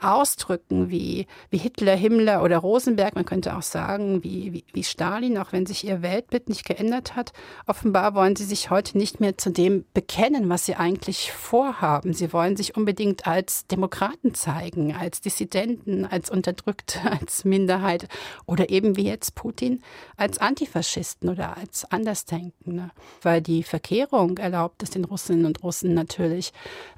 ausdrücken 0.00 0.90
wie, 0.90 1.26
wie 1.50 1.58
Hitler, 1.58 1.94
Himmler 1.94 2.42
oder 2.42 2.58
Rosenberg. 2.58 3.14
Man 3.14 3.24
könnte 3.24 3.56
auch 3.56 3.62
sagen, 3.62 4.22
wie, 4.24 4.52
wie, 4.52 4.64
wie 4.72 4.84
Stalin, 4.84 5.38
auch 5.38 5.52
wenn 5.52 5.66
sich 5.66 5.86
ihr 5.86 6.02
Weltbild 6.02 6.48
nicht 6.48 6.64
geändert 6.64 7.16
hat. 7.16 7.32
Offenbar 7.66 8.14
wollen 8.14 8.36
sie 8.36 8.44
sich 8.44 8.70
heute 8.70 8.96
nicht 8.96 9.20
mehr 9.20 9.36
zu 9.36 9.50
dem 9.50 9.84
bekennen, 9.94 10.48
was 10.48 10.66
sie 10.66 10.76
eigentlich 10.76 11.32
vorhaben. 11.32 12.12
Sie 12.12 12.32
wollen 12.32 12.56
sich 12.56 12.76
unbedingt 12.76 13.26
als 13.26 13.66
Demokraten 13.66 14.34
zeigen, 14.34 14.94
als 14.94 15.20
Dissidenten, 15.20 16.04
als 16.04 16.30
Unterdrückte, 16.30 16.98
als 17.20 17.44
Minderheit 17.44 18.08
oder 18.46 18.70
eben 18.70 18.96
wie 18.96 19.06
jetzt 19.06 19.34
Putin 19.34 19.82
als 20.20 20.38
Antifaschisten 20.38 21.30
oder 21.30 21.56
als 21.56 21.90
Andersdenkende, 21.90 22.90
weil 23.22 23.40
die 23.40 23.62
Verkehrung 23.62 24.36
erlaubt 24.36 24.82
es 24.82 24.90
den 24.90 25.04
Russinnen 25.04 25.46
und 25.46 25.62
Russen 25.62 25.94
natürlich 25.94 26.52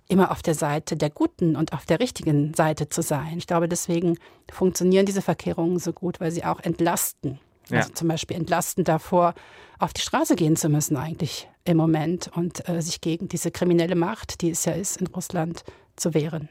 immer 0.09 0.33
auf 0.33 0.43
der 0.43 0.55
Seite 0.55 0.97
der 0.97 1.11
Guten 1.11 1.55
und 1.55 1.73
auf 1.73 1.87
der 1.87 2.01
richtigen 2.01 2.53
Seite 2.55 2.89
zu 2.89 3.01
sein. 3.01 3.39
Ich 3.39 3.47
glaube, 3.47 3.69
deswegen 3.69 4.19
funktionieren 4.51 5.07
diese 5.07 5.23
Verkehrungen 5.23 5.79
so 5.79 5.93
gut, 5.93 6.21
weil 6.21 6.33
sie 6.33 6.45
auch 6.45 6.61
entlasten. 6.61 7.39
Ja. 7.69 7.79
Also 7.79 7.93
zum 7.93 8.09
Beispiel 8.09 8.37
entlasten 8.37 8.83
davor, 8.83 9.35
auf 9.79 9.93
die 9.93 10.03
Straße 10.03 10.35
gehen 10.35 10.57
zu 10.57 10.69
müssen 10.69 10.97
eigentlich 10.97 11.49
im 11.65 11.77
Moment 11.77 12.29
und 12.35 12.69
äh, 12.69 12.83
sich 12.83 13.01
gegen 13.01 13.29
diese 13.29 13.53
kriminelle 13.53 13.95
Macht, 13.95 14.41
die 14.41 14.51
es 14.51 14.65
ja 14.65 14.73
ist, 14.73 15.01
in 15.01 15.07
Russland 15.07 15.63
zu 15.95 16.13
wehren. 16.13 16.49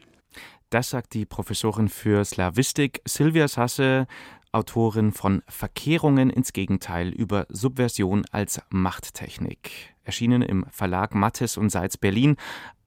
Das 0.69 0.91
sagt 0.91 1.13
die 1.13 1.25
Professorin 1.25 1.89
für 1.89 2.23
Slawistik 2.23 3.01
Silvia 3.05 3.49
Sasse 3.49 4.07
Autorin 4.53 5.13
von 5.13 5.43
Verkehrungen 5.47 6.29
ins 6.29 6.51
Gegenteil 6.51 7.09
über 7.09 7.45
Subversion 7.49 8.25
als 8.31 8.61
Machttechnik. 8.69 9.95
Erschienen 10.03 10.41
im 10.41 10.65
Verlag 10.69 11.15
Mattes 11.15 11.57
und 11.57 11.69
Seitz 11.69 11.95
Berlin, 11.95 12.35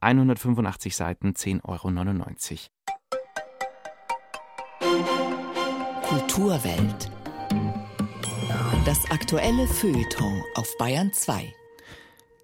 185 0.01 0.95
Seiten, 0.95 1.31
10,99 1.33 1.63
Euro. 1.65 2.75
Kulturwelt. 6.03 7.11
Das 8.85 9.11
aktuelle 9.11 9.67
Feuilleton 9.67 10.43
auf 10.57 10.69
Bayern 10.79 11.13
2. 11.15 11.51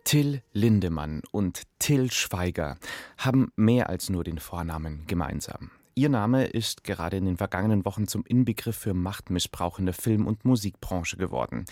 Till 0.04 0.42
Lindemann 0.52 1.22
und 1.30 1.64
Till 1.78 2.10
Schweiger 2.10 2.78
haben 3.18 3.52
mehr 3.54 3.90
als 3.90 4.08
nur 4.08 4.24
den 4.24 4.38
Vornamen 4.38 5.06
gemeinsam. 5.06 5.70
Ihr 5.94 6.08
Name 6.08 6.46
ist 6.46 6.84
gerade 6.84 7.16
in 7.16 7.24
den 7.24 7.36
vergangenen 7.36 7.84
Wochen 7.84 8.06
zum 8.06 8.24
Inbegriff 8.24 8.76
für 8.76 8.94
Machtmissbrauch 8.94 9.78
in 9.78 9.86
der 9.86 9.94
Film- 9.94 10.26
und 10.26 10.44
Musikbranche 10.44 11.16
geworden. 11.16 11.64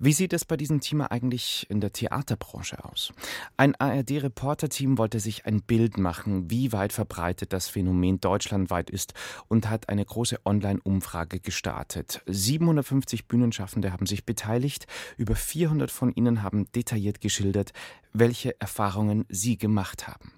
Wie 0.00 0.12
sieht 0.12 0.32
es 0.32 0.44
bei 0.44 0.56
diesem 0.56 0.80
Thema 0.80 1.12
eigentlich 1.12 1.66
in 1.70 1.80
der 1.80 1.92
Theaterbranche 1.92 2.84
aus? 2.84 3.12
Ein 3.56 3.76
ARD-Reporterteam 3.76 4.98
wollte 4.98 5.20
sich 5.20 5.46
ein 5.46 5.62
Bild 5.62 5.98
machen, 5.98 6.50
wie 6.50 6.72
weit 6.72 6.92
verbreitet 6.92 7.52
das 7.52 7.68
Phänomen 7.68 8.20
deutschlandweit 8.20 8.90
ist 8.90 9.14
und 9.46 9.70
hat 9.70 9.88
eine 9.88 10.04
große 10.04 10.40
Online-Umfrage 10.44 11.38
gestartet. 11.38 12.22
750 12.26 13.28
Bühnenschaffende 13.28 13.92
haben 13.92 14.06
sich 14.06 14.26
beteiligt, 14.26 14.86
über 15.16 15.36
400 15.36 15.92
von 15.92 16.12
ihnen 16.12 16.42
haben 16.42 16.70
detailliert 16.72 17.20
geschildert, 17.20 17.72
welche 18.12 18.60
Erfahrungen 18.60 19.24
sie 19.28 19.56
gemacht 19.56 20.08
haben. 20.08 20.32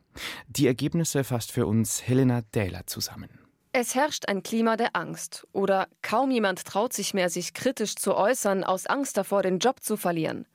Die 0.49 0.67
Ergebnisse 0.67 1.25
fasst 1.25 1.53
für 1.53 1.67
uns 1.67 2.07
Helena 2.07 2.43
Dähler 2.55 2.87
zusammen. 2.87 3.47
Es 3.73 3.95
herrscht 3.95 4.27
ein 4.27 4.43
Klima 4.43 4.79
der 4.79 4.97
Angst 4.97 5.47
oder 5.53 5.89
kaum 6.01 6.31
jemand 6.31 6.65
traut 6.65 6.95
sich 6.95 7.13
mehr, 7.13 7.29
sich 7.29 7.53
kritisch 7.53 7.95
zu 7.97 8.15
äußern, 8.15 8.65
aus 8.65 8.87
Angst 8.87 9.19
davor, 9.19 9.43
den 9.43 9.59
Job 9.59 9.83
zu 9.83 9.99
verlieren. 9.99 10.47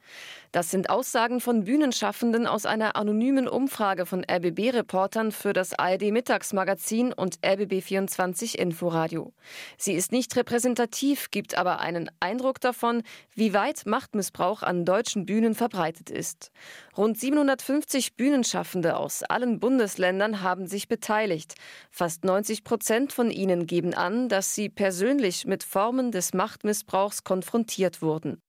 Das 0.52 0.70
sind 0.70 0.90
Aussagen 0.90 1.40
von 1.40 1.64
Bühnenschaffenden 1.64 2.46
aus 2.46 2.66
einer 2.66 2.98
anonymen 2.98 3.48
Umfrage 3.48 4.06
von 4.06 4.26
RBB-Reportern 4.30 5.32
für 5.32 5.54
das 5.54 5.72
ARD-Mittagsmagazin 5.80 7.14
und 7.14 7.40
RBB24 7.40 8.56
Inforadio. 8.56 9.32
Sie 9.78 9.94
ist 9.94 10.12
nicht 10.12 10.36
repräsentativ, 10.36 11.32
gibt 11.32 11.58
aber 11.58 11.80
einen 11.80 12.12
Eindruck 12.20 12.60
davon, 12.60 13.04
wie 13.34 13.54
weit 13.54 13.86
Machtmissbrauch 13.86 14.62
an 14.62 14.84
deutschen 14.84 15.26
Bühnen 15.26 15.56
verbreitet 15.56 16.10
ist. 16.10 16.52
Rund 16.98 17.18
750 17.18 18.18
Bühnenschaffende 18.18 18.98
aus 18.98 19.24
allen 19.24 19.62
Bundesländern 19.62 20.42
haben 20.42 20.68
sich 20.68 20.90
beteiligt. 20.90 21.56
Fast 21.92 22.26
90 22.26 22.66
Prozent 22.66 23.14
von 23.14 23.32
ihnen 23.32 23.68
geben 23.68 23.94
an, 23.94 24.28
dass 24.28 24.54
sie 24.54 24.68
persönlich 24.68 25.46
mit 25.46 25.64
Formen 25.64 26.12
des 26.12 26.34
Machtmissbrauchs 26.34 27.24
konfrontiert 27.24 28.02
wurden. 28.02 28.42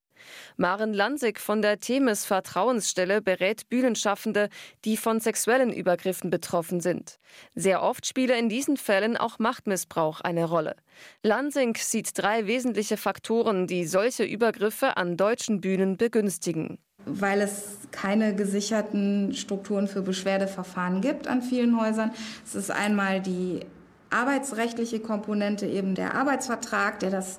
Maren 0.56 0.92
Lansig 0.92 1.38
von 1.38 1.62
der 1.62 1.78
Themis 1.78 2.24
Vertrauensstelle 2.24 3.22
berät 3.22 3.68
Bühnenschaffende, 3.68 4.48
die 4.84 4.96
von 4.96 5.20
sexuellen 5.20 5.72
Übergriffen 5.72 6.30
betroffen 6.30 6.80
sind. 6.80 7.18
Sehr 7.54 7.82
oft 7.82 8.06
spiele 8.06 8.38
in 8.38 8.48
diesen 8.48 8.76
Fällen 8.76 9.16
auch 9.16 9.38
Machtmissbrauch 9.38 10.20
eine 10.20 10.44
Rolle. 10.44 10.76
Lansing 11.22 11.76
sieht 11.76 12.10
drei 12.16 12.46
wesentliche 12.46 12.96
Faktoren, 12.96 13.66
die 13.66 13.86
solche 13.86 14.24
Übergriffe 14.24 14.96
an 14.96 15.16
deutschen 15.16 15.60
Bühnen 15.60 15.96
begünstigen 15.96 16.78
weil 17.04 17.40
es 17.40 17.78
keine 17.90 18.34
gesicherten 18.34 19.34
Strukturen 19.34 19.88
für 19.88 20.02
Beschwerdeverfahren 20.02 21.00
gibt 21.00 21.26
an 21.26 21.42
vielen 21.42 21.80
Häusern. 21.80 22.12
Es 22.44 22.54
ist 22.54 22.70
einmal 22.70 23.20
die 23.20 23.60
arbeitsrechtliche 24.10 25.00
Komponente, 25.00 25.66
eben 25.66 25.94
der 25.94 26.14
Arbeitsvertrag, 26.14 27.00
der 27.00 27.10
das 27.10 27.38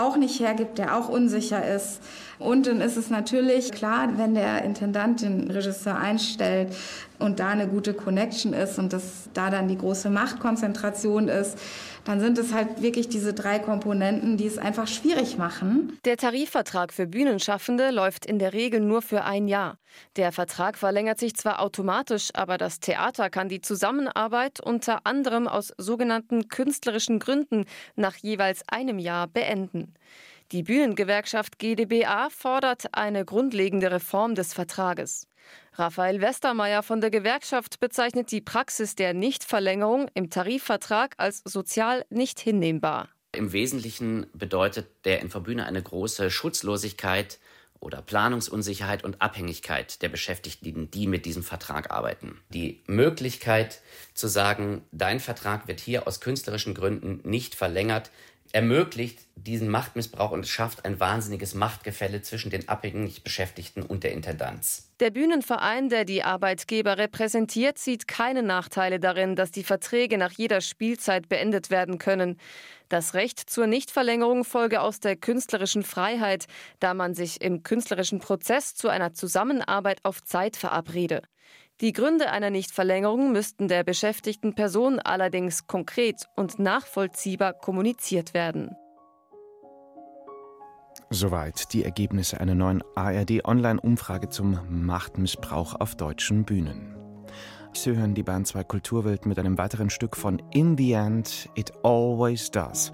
auch 0.00 0.16
nicht 0.16 0.40
hergibt, 0.40 0.78
der 0.78 0.96
auch 0.96 1.08
unsicher 1.08 1.66
ist. 1.74 2.00
Und 2.38 2.66
dann 2.66 2.80
ist 2.80 2.96
es 2.96 3.10
natürlich 3.10 3.70
klar, 3.70 4.08
wenn 4.16 4.34
der 4.34 4.64
Intendant 4.64 5.20
den 5.20 5.50
Regisseur 5.50 5.96
einstellt 5.98 6.74
und 7.18 7.38
da 7.38 7.48
eine 7.48 7.68
gute 7.68 7.92
Connection 7.92 8.54
ist 8.54 8.78
und 8.78 8.92
dass 8.92 9.28
da 9.34 9.50
dann 9.50 9.68
die 9.68 9.76
große 9.76 10.08
Machtkonzentration 10.08 11.28
ist, 11.28 11.58
dann 12.04 12.20
sind 12.20 12.38
es 12.38 12.52
halt 12.52 12.82
wirklich 12.82 13.08
diese 13.08 13.34
drei 13.34 13.58
Komponenten, 13.58 14.36
die 14.36 14.46
es 14.46 14.58
einfach 14.58 14.88
schwierig 14.88 15.38
machen. 15.38 15.98
Der 16.04 16.16
Tarifvertrag 16.16 16.92
für 16.92 17.06
Bühnenschaffende 17.06 17.90
läuft 17.90 18.26
in 18.26 18.38
der 18.38 18.52
Regel 18.52 18.80
nur 18.80 19.02
für 19.02 19.24
ein 19.24 19.48
Jahr. 19.48 19.78
Der 20.16 20.32
Vertrag 20.32 20.78
verlängert 20.78 21.18
sich 21.18 21.34
zwar 21.34 21.60
automatisch, 21.60 22.30
aber 22.34 22.58
das 22.58 22.80
Theater 22.80 23.30
kann 23.30 23.48
die 23.48 23.60
Zusammenarbeit 23.60 24.60
unter 24.60 25.06
anderem 25.06 25.48
aus 25.48 25.72
sogenannten 25.78 26.48
künstlerischen 26.48 27.18
Gründen 27.18 27.64
nach 27.96 28.16
jeweils 28.16 28.62
einem 28.68 28.98
Jahr 28.98 29.26
beenden. 29.26 29.94
Die 30.52 30.64
Bühnengewerkschaft 30.64 31.60
GdBA 31.60 32.28
fordert 32.30 32.86
eine 32.92 33.24
grundlegende 33.24 33.92
Reform 33.92 34.34
des 34.34 34.52
Vertrages. 34.52 35.29
Raphael 35.74 36.20
Westermeier 36.20 36.82
von 36.82 37.00
der 37.00 37.10
Gewerkschaft 37.10 37.80
bezeichnet 37.80 38.30
die 38.32 38.40
Praxis 38.40 38.96
der 38.96 39.14
Nichtverlängerung 39.14 40.08
im 40.14 40.28
Tarifvertrag 40.28 41.14
als 41.16 41.42
sozial 41.44 42.04
nicht 42.10 42.40
hinnehmbar. 42.40 43.08
Im 43.32 43.52
Wesentlichen 43.52 44.26
bedeutet 44.34 44.88
der 45.04 45.20
Infobühne 45.20 45.64
eine 45.64 45.82
große 45.82 46.30
Schutzlosigkeit 46.30 47.38
oder 47.78 48.02
Planungsunsicherheit 48.02 49.04
und 49.04 49.22
Abhängigkeit 49.22 50.02
der 50.02 50.08
Beschäftigten, 50.10 50.90
die 50.90 51.06
mit 51.06 51.24
diesem 51.24 51.42
Vertrag 51.42 51.90
arbeiten. 51.90 52.40
Die 52.50 52.82
Möglichkeit 52.86 53.80
zu 54.12 54.28
sagen, 54.28 54.82
dein 54.92 55.20
Vertrag 55.20 55.66
wird 55.66 55.80
hier 55.80 56.06
aus 56.06 56.20
künstlerischen 56.20 56.74
Gründen 56.74 57.20
nicht 57.22 57.54
verlängert, 57.54 58.10
ermöglicht 58.52 59.20
diesen 59.36 59.68
Machtmissbrauch 59.68 60.32
und 60.32 60.46
schafft 60.46 60.84
ein 60.84 61.00
wahnsinniges 61.00 61.54
Machtgefälle 61.54 62.22
zwischen 62.22 62.50
den 62.50 62.68
abhängig 62.68 63.24
Beschäftigten 63.24 63.82
und 63.82 64.04
der 64.04 64.12
Intendanz. 64.12 64.90
Der 65.00 65.10
Bühnenverein, 65.10 65.88
der 65.88 66.04
die 66.04 66.22
Arbeitgeber 66.22 66.98
repräsentiert, 66.98 67.78
sieht 67.78 68.06
keine 68.06 68.42
Nachteile 68.42 69.00
darin, 69.00 69.36
dass 69.36 69.50
die 69.50 69.64
Verträge 69.64 70.18
nach 70.18 70.32
jeder 70.32 70.60
Spielzeit 70.60 71.28
beendet 71.28 71.70
werden 71.70 71.98
können. 71.98 72.36
Das 72.90 73.14
Recht 73.14 73.38
zur 73.48 73.66
Nichtverlängerung 73.66 74.44
folge 74.44 74.80
aus 74.80 75.00
der 75.00 75.16
künstlerischen 75.16 75.84
Freiheit, 75.84 76.46
da 76.80 76.92
man 76.92 77.14
sich 77.14 77.40
im 77.40 77.62
künstlerischen 77.62 78.18
Prozess 78.18 78.74
zu 78.74 78.88
einer 78.88 79.14
Zusammenarbeit 79.14 80.00
auf 80.04 80.22
Zeit 80.22 80.56
verabrede. 80.56 81.22
Die 81.80 81.94
Gründe 81.94 82.30
einer 82.30 82.50
Nichtverlängerung 82.50 83.32
müssten 83.32 83.66
der 83.66 83.84
beschäftigten 83.84 84.54
Person 84.54 84.98
allerdings 84.98 85.66
konkret 85.66 86.26
und 86.36 86.58
nachvollziehbar 86.58 87.54
kommuniziert 87.54 88.34
werden. 88.34 88.76
Soweit 91.08 91.72
die 91.72 91.82
Ergebnisse 91.82 92.38
einer 92.38 92.54
neuen 92.54 92.84
ARD-Online-Umfrage 92.94 94.28
zum 94.28 94.58
Machtmissbrauch 94.68 95.74
auf 95.80 95.96
deutschen 95.96 96.44
Bühnen. 96.44 96.94
Sie 97.72 97.96
hören 97.96 98.14
die 98.14 98.22
Band 98.22 98.46
2 98.46 98.64
Kulturwelt 98.64 99.24
mit 99.24 99.38
einem 99.38 99.56
weiteren 99.56 99.88
Stück 99.88 100.16
von 100.16 100.42
In 100.52 100.76
the 100.76 100.92
End, 100.92 101.48
It 101.54 101.72
Always 101.82 102.50
Does, 102.50 102.92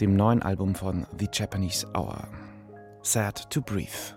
dem 0.00 0.16
neuen 0.16 0.42
Album 0.42 0.74
von 0.74 1.06
The 1.18 1.28
Japanese 1.32 1.86
Hour. 1.94 2.26
Sad 3.02 3.48
to 3.50 3.62
Breathe. 3.62 4.16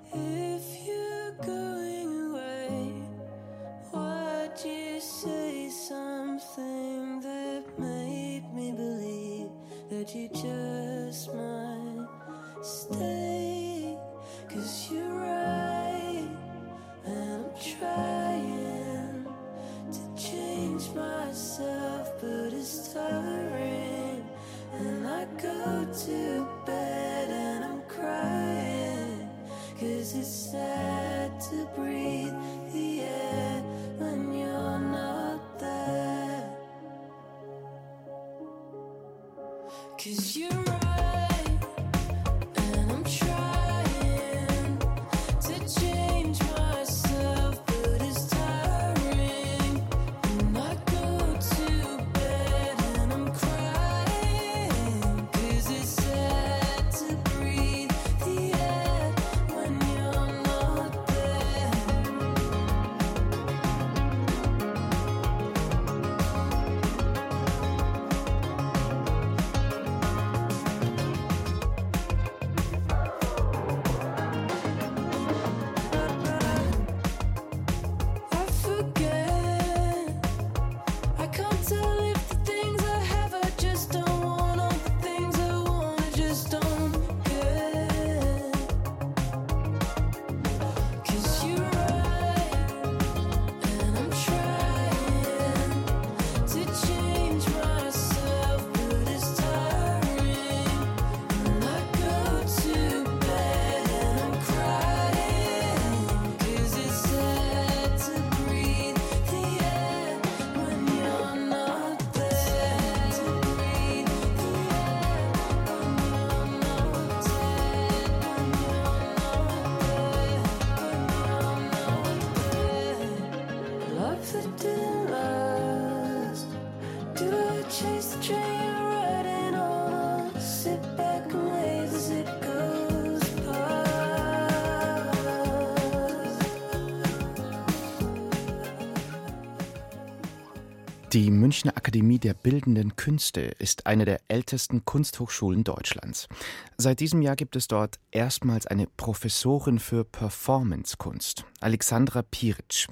Die 141.20 141.32
Münchner 141.32 141.76
Akademie 141.76 142.18
der 142.18 142.34
Bildenden 142.34 142.96
Künste 142.96 143.42
ist 143.42 143.86
eine 143.88 144.06
der 144.06 144.22
ältesten 144.30 144.86
Kunsthochschulen 144.86 145.66
Deutschlands. 145.66 146.30
Seit 146.78 147.02
diesem 147.02 147.22
Jahr 147.22 147.36
gibt 147.36 147.58
es 147.58 147.68
dort 147.68 148.00
erstmals 148.10 148.68
eine 148.68 148.88
Professorin 148.88 149.80
für 149.80 150.06
Performancekunst, 150.06 151.44
Alexandra 151.60 152.22
Piric. 152.22 152.88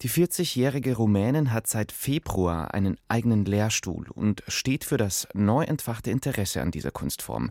Die 0.00 0.08
40-jährige 0.08 0.94
Rumänin 0.94 1.50
hat 1.50 1.66
seit 1.66 1.90
Februar 1.90 2.72
einen 2.72 2.98
eigenen 3.08 3.46
Lehrstuhl 3.46 4.06
und 4.10 4.44
steht 4.46 4.84
für 4.84 4.96
das 4.96 5.26
neu 5.34 5.64
entfachte 5.64 6.12
Interesse 6.12 6.62
an 6.62 6.70
dieser 6.70 6.92
Kunstform. 6.92 7.50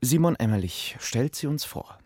Simon 0.00 0.36
Emmerlich 0.36 0.96
stellt 1.00 1.34
sie 1.34 1.48
uns 1.48 1.64
vor. 1.64 1.98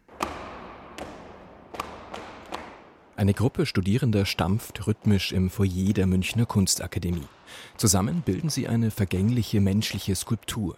Eine 3.16 3.34
Gruppe 3.34 3.66
Studierender 3.66 4.24
stampft 4.24 4.86
rhythmisch 4.86 5.32
im 5.32 5.50
Foyer 5.50 5.92
der 5.92 6.06
Münchner 6.06 6.46
Kunstakademie. 6.46 7.28
Zusammen 7.76 8.22
bilden 8.22 8.50
sie 8.50 8.68
eine 8.68 8.90
vergängliche 8.90 9.60
menschliche 9.60 10.14
Skulptur. 10.14 10.76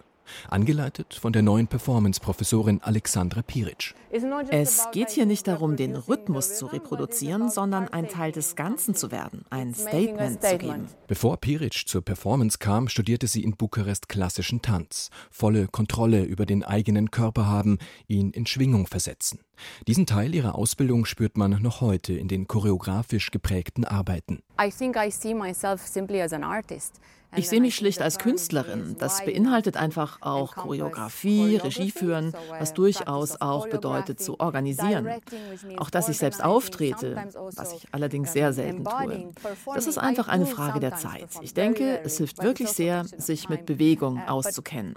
Angeleitet 0.49 1.13
von 1.13 1.33
der 1.33 1.41
neuen 1.41 1.67
Performance-Professorin 1.67 2.81
Alexandra 2.81 3.41
Piric. 3.41 3.95
Es 4.49 4.87
geht 4.91 5.11
hier 5.11 5.25
nicht 5.25 5.47
darum, 5.47 5.75
den 5.75 5.95
Rhythmus 5.95 6.57
zu 6.57 6.65
reproduzieren, 6.65 7.49
sondern 7.49 7.87
ein 7.89 8.07
Teil 8.07 8.31
des 8.31 8.55
Ganzen 8.55 8.95
zu 8.95 9.11
werden, 9.11 9.45
ein 9.49 9.73
Statement 9.73 10.41
zu 10.43 10.57
geben. 10.57 10.87
Bevor 11.07 11.37
Piric 11.37 11.87
zur 11.87 12.01
Performance 12.01 12.57
kam, 12.57 12.87
studierte 12.87 13.27
sie 13.27 13.43
in 13.43 13.55
Bukarest 13.55 14.09
klassischen 14.09 14.61
Tanz. 14.61 15.09
Volle 15.29 15.67
Kontrolle 15.67 16.23
über 16.23 16.45
den 16.45 16.63
eigenen 16.63 17.11
Körper 17.11 17.45
haben, 17.47 17.77
ihn 18.07 18.31
in 18.31 18.45
Schwingung 18.45 18.87
versetzen. 18.87 19.39
Diesen 19.87 20.05
Teil 20.05 20.33
ihrer 20.33 20.55
Ausbildung 20.55 21.05
spürt 21.05 21.37
man 21.37 21.61
noch 21.61 21.81
heute 21.81 22.13
in 22.13 22.27
den 22.27 22.47
choreografisch 22.47 23.31
geprägten 23.31 23.85
Arbeiten. 23.85 24.41
I 24.59 24.69
think 24.71 24.95
I 24.95 25.11
see 25.11 25.33
myself 25.33 25.85
simply 25.85 26.21
as 26.21 26.33
an 26.33 26.43
artist. 26.43 26.99
Ich 27.35 27.47
sehe 27.47 27.61
mich 27.61 27.75
schlicht 27.75 28.01
als 28.01 28.17
Künstlerin. 28.17 28.95
Das 28.97 29.23
beinhaltet 29.23 29.77
einfach 29.77 30.17
auch 30.21 30.55
Choreografie, 30.55 31.57
Regie 31.57 31.91
führen, 31.91 32.33
was 32.57 32.73
durchaus 32.73 33.39
auch 33.39 33.67
bedeutet 33.67 34.19
zu 34.19 34.39
organisieren. 34.39 35.07
Auch 35.77 35.89
dass 35.89 36.09
ich 36.09 36.17
selbst 36.17 36.43
auftrete, 36.43 37.15
was 37.55 37.73
ich 37.73 37.87
allerdings 37.91 38.33
sehr 38.33 38.51
selten 38.53 38.83
tue. 38.83 39.29
Das 39.73 39.87
ist 39.87 39.97
einfach 39.97 40.27
eine 40.27 40.45
Frage 40.45 40.79
der 40.79 40.95
Zeit. 40.95 41.29
Ich 41.41 41.53
denke, 41.53 42.01
es 42.03 42.17
hilft 42.17 42.41
wirklich 42.41 42.69
sehr, 42.69 43.05
sich 43.17 43.47
mit 43.47 43.65
Bewegung 43.65 44.21
auszukennen. 44.27 44.95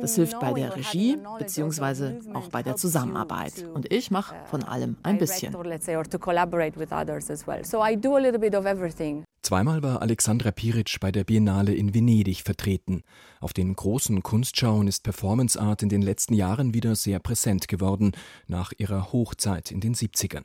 Das 0.00 0.16
hilft 0.16 0.38
bei 0.40 0.52
der 0.52 0.74
Regie 0.74 1.18
bzw. 1.38 2.18
auch 2.34 2.48
bei 2.48 2.62
der 2.62 2.76
Zusammenarbeit. 2.76 3.64
Und 3.72 3.92
ich 3.92 4.10
mache 4.10 4.34
von 4.46 4.64
allem 4.64 4.96
ein 5.02 5.18
bisschen. 5.18 5.54
Zweimal 9.42 9.82
war 9.82 10.02
Alexandra 10.02 10.50
Piric 10.50 10.96
bei 11.00 11.12
der 11.12 11.24
Biennale 11.24 11.72
in 11.72 11.94
Venedig 11.94 12.42
vertreten. 12.42 13.02
Auf 13.40 13.52
den 13.52 13.74
großen 13.74 14.22
Kunstschauen 14.22 14.88
ist 14.88 15.04
Performance 15.04 15.58
Art 15.58 15.82
in 15.82 15.88
den 15.88 16.02
letzten 16.02 16.34
Jahren 16.34 16.74
wieder 16.74 16.96
sehr 16.96 17.18
präsent 17.18 17.68
geworden, 17.68 18.12
nach 18.46 18.72
ihrer 18.76 19.12
Hochzeit 19.12 19.70
in 19.70 19.80
den 19.80 19.94
70ern. 19.94 20.44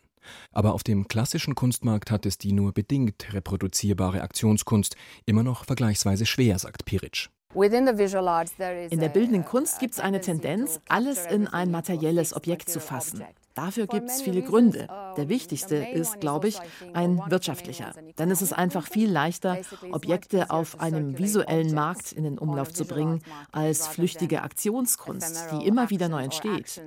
Aber 0.51 0.73
auf 0.73 0.84
dem 0.84 1.08
klassischen 1.08 1.56
Kunstmarkt 1.56 2.12
hat 2.12 2.25
es 2.25 2.38
die 2.38 2.53
nur 2.53 2.71
bedingt 2.71 3.34
reproduzierbare 3.34 4.21
Aktionskunst 4.21 4.95
immer 5.25 5.43
noch 5.43 5.65
vergleichsweise 5.65 6.25
schwer, 6.25 6.58
sagt 6.60 6.86
Piric. 6.86 7.29
In 7.56 7.69
der 8.99 9.10
bildenden 9.10 9.45
Kunst 9.45 9.79
gibt 9.79 9.93
es 9.93 9.99
eine 9.99 10.21
Tendenz, 10.21 10.79
alles 10.88 11.25
in 11.25 11.47
ein 11.47 11.69
materielles 11.69 12.36
Objekt 12.36 12.69
zu 12.69 12.79
fassen. 12.79 13.23
Dafür 13.54 13.88
gibt 13.88 14.10
es 14.10 14.22
viele 14.22 14.42
Gründe. 14.42 14.88
Der 15.18 15.30
wichtigste 15.30 15.76
ist, 15.76 16.20
glaube 16.20 16.48
ich, 16.48 16.60
ein 16.94 17.22
wirtschaftlicher. 17.28 17.94
Denn 18.18 18.32
es 18.32 18.42
ist 18.42 18.54
einfach 18.54 18.88
viel 18.88 19.12
leichter, 19.12 19.60
Objekte 19.92 20.50
auf 20.50 20.80
einem 20.80 21.18
visuellen 21.18 21.74
Markt 21.74 22.12
in 22.12 22.24
den 22.24 22.38
Umlauf 22.38 22.74
zu 22.74 22.86
bringen, 22.86 23.22
als 23.52 23.88
flüchtige 23.88 24.42
Aktionskunst, 24.42 25.52
die 25.52 25.68
immer 25.68 25.89
wieder 25.89 26.10
neu 26.10 26.24
entsteht. 26.24 26.82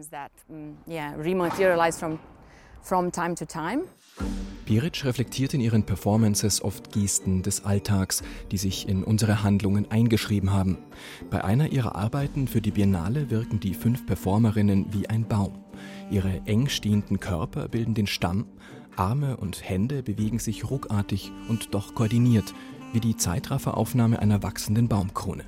Biric 4.64 5.04
reflektiert 5.04 5.54
in 5.54 5.60
ihren 5.60 5.82
Performances 5.82 6.62
oft 6.62 6.92
Gesten 6.92 7.42
des 7.42 7.64
Alltags, 7.64 8.22
die 8.52 8.58
sich 8.58 8.88
in 8.88 9.02
unsere 9.02 9.42
Handlungen 9.42 9.90
eingeschrieben 9.90 10.52
haben. 10.52 10.78
Bei 11.28 11.42
einer 11.42 11.72
ihrer 11.72 11.96
Arbeiten 11.96 12.46
für 12.46 12.60
die 12.60 12.70
Biennale 12.70 13.28
wirken 13.28 13.58
die 13.58 13.74
fünf 13.74 14.06
Performerinnen 14.06 14.86
wie 14.92 15.08
ein 15.08 15.26
Baum. 15.26 15.64
Ihre 16.12 16.42
eng 16.46 16.68
stehenden 16.68 17.18
Körper 17.18 17.66
bilden 17.68 17.94
den 17.94 18.06
Stamm, 18.06 18.46
Arme 18.94 19.36
und 19.36 19.68
Hände 19.68 20.04
bewegen 20.04 20.38
sich 20.38 20.70
ruckartig 20.70 21.32
und 21.48 21.74
doch 21.74 21.92
koordiniert, 21.96 22.54
wie 22.92 23.00
die 23.00 23.16
Zeitrafferaufnahme 23.16 24.20
einer 24.20 24.44
wachsenden 24.44 24.86
Baumkrone. 24.86 25.44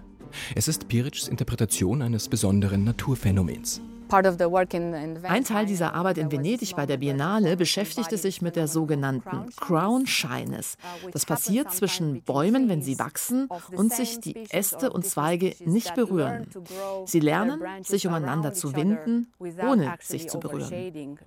Es 0.57 0.67
ist 0.67 0.89
Pirics 0.89 1.29
Interpretation 1.29 2.03
eines 2.03 2.29
besonderen 2.29 2.83
Naturphänomens. 2.83 3.81
Ein 4.11 5.45
Teil 5.45 5.67
dieser 5.67 5.95
Arbeit 5.95 6.19
in 6.19 6.33
Venedig 6.33 6.75
bei 6.75 6.87
der 6.87 6.97
Biennale 6.97 7.57
beschäftigte 7.57 8.17
sich 8.17 8.43
mit 8.43 8.57
der 8.57 8.69
sogenannten 8.69 9.51
Crown 9.57 10.07
Shyness. 10.07 10.77
Das 11.13 11.27
passiert 11.27 11.73
zwischen 11.73 12.23
Bäumen, 12.23 12.69
wenn 12.69 12.83
sie 12.83 12.99
wachsen 12.99 13.49
und 13.75 13.93
sich 13.93 14.21
die 14.21 14.37
Äste 14.51 14.91
und 14.91 15.05
Zweige 15.05 15.55
nicht 15.65 15.95
berühren. 15.95 16.47
Sie 17.07 17.21
lernen, 17.21 17.63
sich 17.83 18.07
umeinander 18.07 18.53
zu 18.53 18.75
winden, 18.75 19.33
ohne 19.39 19.95
sich 20.01 20.29
zu 20.29 20.39
berühren. 20.39 21.19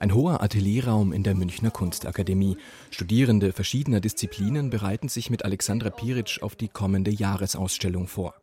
Ein 0.00 0.14
hoher 0.14 0.42
Atelierraum 0.42 1.12
in 1.12 1.24
der 1.24 1.34
Münchner 1.34 1.70
Kunstakademie. 1.70 2.56
Studierende 2.90 3.52
verschiedener 3.52 4.00
Disziplinen 4.00 4.70
bereiten 4.70 5.08
sich 5.08 5.28
mit 5.28 5.44
Alexandra 5.44 5.90
Piric 5.90 6.38
auf 6.40 6.56
die 6.56 6.68
kommende 6.68 7.10
Jahresausstellung 7.10 8.06
vor. 8.06 8.39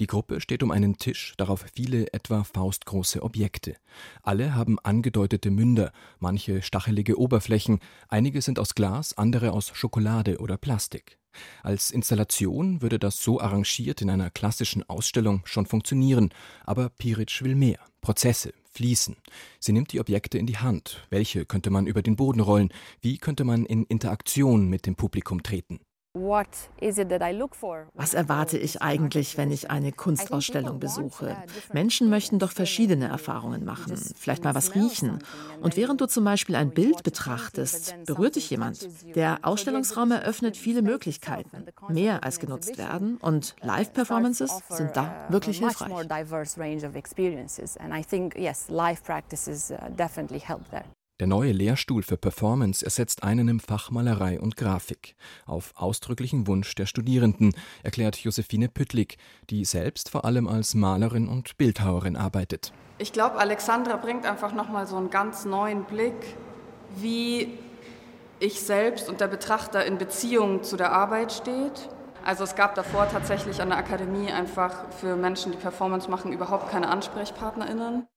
Die 0.00 0.06
Gruppe 0.06 0.40
steht 0.40 0.62
um 0.62 0.70
einen 0.70 0.98
Tisch, 0.98 1.34
darauf 1.36 1.64
viele 1.74 2.12
etwa 2.12 2.44
faustgroße 2.44 3.22
Objekte. 3.22 3.76
Alle 4.22 4.54
haben 4.54 4.78
angedeutete 4.78 5.50
Münder, 5.50 5.92
manche 6.18 6.62
stachelige 6.62 7.18
Oberflächen, 7.18 7.80
einige 8.08 8.42
sind 8.42 8.58
aus 8.58 8.74
Glas, 8.74 9.16
andere 9.16 9.52
aus 9.52 9.70
Schokolade 9.74 10.38
oder 10.38 10.56
Plastik. 10.56 11.18
Als 11.62 11.90
Installation 11.90 12.82
würde 12.82 12.98
das 12.98 13.16
so 13.16 13.40
arrangiert 13.40 14.02
in 14.02 14.10
einer 14.10 14.30
klassischen 14.30 14.88
Ausstellung 14.88 15.42
schon 15.44 15.66
funktionieren, 15.66 16.30
aber 16.64 16.90
Piric 16.90 17.42
will 17.42 17.54
mehr. 17.54 17.78
Prozesse, 18.00 18.52
fließen. 18.70 19.16
Sie 19.58 19.72
nimmt 19.72 19.92
die 19.92 20.00
Objekte 20.00 20.38
in 20.38 20.46
die 20.46 20.58
Hand. 20.58 21.06
Welche 21.10 21.46
könnte 21.46 21.70
man 21.70 21.86
über 21.86 22.02
den 22.02 22.16
Boden 22.16 22.40
rollen? 22.40 22.70
Wie 23.00 23.18
könnte 23.18 23.44
man 23.44 23.64
in 23.66 23.84
Interaktion 23.84 24.68
mit 24.68 24.86
dem 24.86 24.96
Publikum 24.96 25.42
treten? 25.42 25.80
Was 27.94 28.14
erwarte 28.14 28.56
ich 28.56 28.80
eigentlich, 28.80 29.36
wenn 29.36 29.50
ich 29.50 29.72
eine 29.72 29.90
Kunstausstellung 29.90 30.78
besuche? 30.78 31.36
Menschen 31.72 32.08
möchten 32.08 32.38
doch 32.38 32.52
verschiedene 32.52 33.08
Erfahrungen 33.08 33.64
machen, 33.64 33.96
vielleicht 34.16 34.44
mal 34.44 34.54
was 34.54 34.76
riechen. 34.76 35.18
Und 35.60 35.76
während 35.76 36.00
du 36.00 36.06
zum 36.06 36.22
Beispiel 36.24 36.54
ein 36.54 36.70
Bild 36.70 37.02
betrachtest, 37.02 37.96
berührt 38.06 38.36
dich 38.36 38.48
jemand. 38.48 38.88
Der 39.16 39.40
Ausstellungsraum 39.42 40.12
eröffnet 40.12 40.56
viele 40.56 40.82
Möglichkeiten, 40.82 41.66
mehr 41.88 42.22
als 42.22 42.38
genutzt 42.38 42.78
werden. 42.78 43.16
Und 43.16 43.56
Live-Performances 43.62 44.62
sind 44.68 44.96
da 44.96 45.26
wirklich 45.30 45.58
hilfreich. 45.58 45.90
Der 51.20 51.28
neue 51.28 51.52
Lehrstuhl 51.52 52.02
für 52.02 52.16
Performance 52.16 52.84
ersetzt 52.84 53.22
einen 53.22 53.46
im 53.46 53.60
Fach 53.60 53.92
Malerei 53.92 54.40
und 54.40 54.56
Grafik. 54.56 55.14
Auf 55.46 55.72
ausdrücklichen 55.76 56.48
Wunsch 56.48 56.74
der 56.74 56.86
Studierenden, 56.86 57.54
erklärt 57.84 58.16
Josephine 58.16 58.68
Püttlik, 58.68 59.16
die 59.48 59.64
selbst 59.64 60.10
vor 60.10 60.24
allem 60.24 60.48
als 60.48 60.74
Malerin 60.74 61.28
und 61.28 61.56
Bildhauerin 61.56 62.16
arbeitet. 62.16 62.72
Ich 62.98 63.12
glaube, 63.12 63.36
Alexandra 63.36 63.96
bringt 63.96 64.26
einfach 64.26 64.52
nochmal 64.54 64.88
so 64.88 64.96
einen 64.96 65.10
ganz 65.10 65.44
neuen 65.44 65.84
Blick, 65.84 66.36
wie 66.96 67.58
ich 68.40 68.60
selbst 68.60 69.08
und 69.08 69.20
der 69.20 69.28
Betrachter 69.28 69.86
in 69.86 69.98
Beziehung 69.98 70.64
zu 70.64 70.76
der 70.76 70.90
Arbeit 70.90 71.32
steht. 71.32 71.90
Also 72.24 72.42
es 72.42 72.56
gab 72.56 72.74
davor 72.74 73.08
tatsächlich 73.08 73.62
an 73.62 73.68
der 73.68 73.78
Akademie 73.78 74.32
einfach 74.32 74.90
für 74.90 75.14
Menschen, 75.14 75.52
die 75.52 75.58
Performance 75.58 76.10
machen, 76.10 76.32
überhaupt 76.32 76.72
keine 76.72 76.88
AnsprechpartnerInnen. 76.88 78.08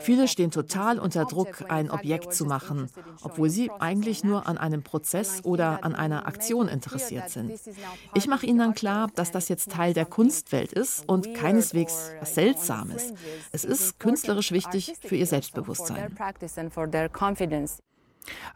Viele 0.00 0.28
stehen 0.28 0.50
total 0.50 0.98
unter 0.98 1.24
Druck, 1.24 1.64
ein 1.68 1.90
Objekt 1.90 2.34
zu 2.34 2.46
machen, 2.46 2.90
obwohl 3.22 3.48
sie 3.48 3.70
eigentlich 3.78 4.24
nur 4.24 4.48
an 4.48 4.58
einem 4.58 4.82
Prozess 4.82 5.44
oder 5.44 5.84
an 5.84 5.94
einer 5.94 6.26
Aktion 6.26 6.66
interessiert 6.66 7.30
sind. 7.30 7.52
Ich 8.14 8.26
mache 8.26 8.46
ihnen 8.46 8.58
dann 8.58 8.74
klar, 8.74 9.08
dass 9.14 9.30
das 9.30 9.48
jetzt 9.48 9.70
Teil 9.70 9.94
der 9.94 10.04
Kunstwelt 10.04 10.72
ist 10.72 11.08
und 11.08 11.32
keineswegs 11.34 12.10
was 12.18 12.34
Seltsames. 12.34 13.14
Es 13.52 13.64
ist 13.64 14.00
künstlerisch 14.00 14.50
wichtig 14.50 14.94
für 15.00 15.14
ihr 15.14 15.26
Selbstbewusstsein. 15.26 16.16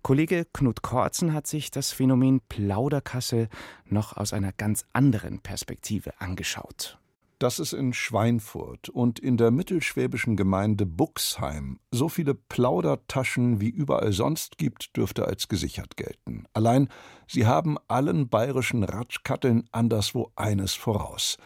Kollege 0.02 0.46
Knut 0.52 0.82
Korzen 0.82 1.32
hat 1.32 1.46
sich 1.46 1.70
das 1.70 1.92
Phänomen 1.92 2.40
Plauderkasse 2.48 3.48
noch 3.86 4.16
aus 4.16 4.32
einer 4.32 4.52
ganz 4.52 4.84
anderen 4.92 5.40
Perspektive 5.40 6.20
angeschaut 6.20 6.98
dass 7.38 7.58
es 7.58 7.72
in 7.72 7.92
Schweinfurt 7.92 8.88
und 8.88 9.18
in 9.18 9.36
der 9.36 9.50
mittelschwäbischen 9.50 10.36
Gemeinde 10.36 10.86
Buxheim 10.86 11.78
so 11.90 12.08
viele 12.08 12.34
Plaudertaschen 12.34 13.60
wie 13.60 13.68
überall 13.68 14.12
sonst 14.12 14.58
gibt, 14.58 14.96
dürfte 14.96 15.26
als 15.26 15.48
gesichert 15.48 15.96
gelten. 15.96 16.44
Allein 16.54 16.88
sie 17.26 17.46
haben 17.46 17.76
allen 17.88 18.28
bayerischen 18.28 18.84
Ratschkatteln 18.84 19.64
anderswo 19.72 20.32
eines 20.36 20.74
voraus. 20.74 21.36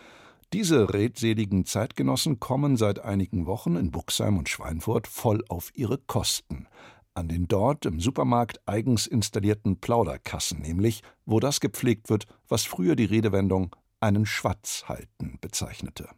Diese 0.52 0.92
redseligen 0.92 1.64
Zeitgenossen 1.64 2.40
kommen 2.40 2.76
seit 2.76 3.04
einigen 3.04 3.46
Wochen 3.46 3.76
in 3.76 3.92
Buxheim 3.92 4.36
und 4.36 4.48
Schweinfurt 4.48 5.06
voll 5.06 5.44
auf 5.48 5.70
ihre 5.74 5.98
Kosten. 5.98 6.66
An 7.14 7.28
den 7.28 7.48
dort 7.48 7.86
im 7.86 8.00
Supermarkt 8.00 8.60
eigens 8.66 9.06
installierten 9.06 9.78
Plauderkassen 9.80 10.60
nämlich, 10.60 11.02
wo 11.26 11.38
das 11.38 11.60
gepflegt 11.60 12.08
wird, 12.08 12.26
was 12.48 12.64
früher 12.64 12.96
die 12.96 13.04
Redewendung 13.04 13.74
einen 14.00 14.26
Schwatz 14.26 14.84
halten 14.88 15.38
bezeichnete. 15.40 16.08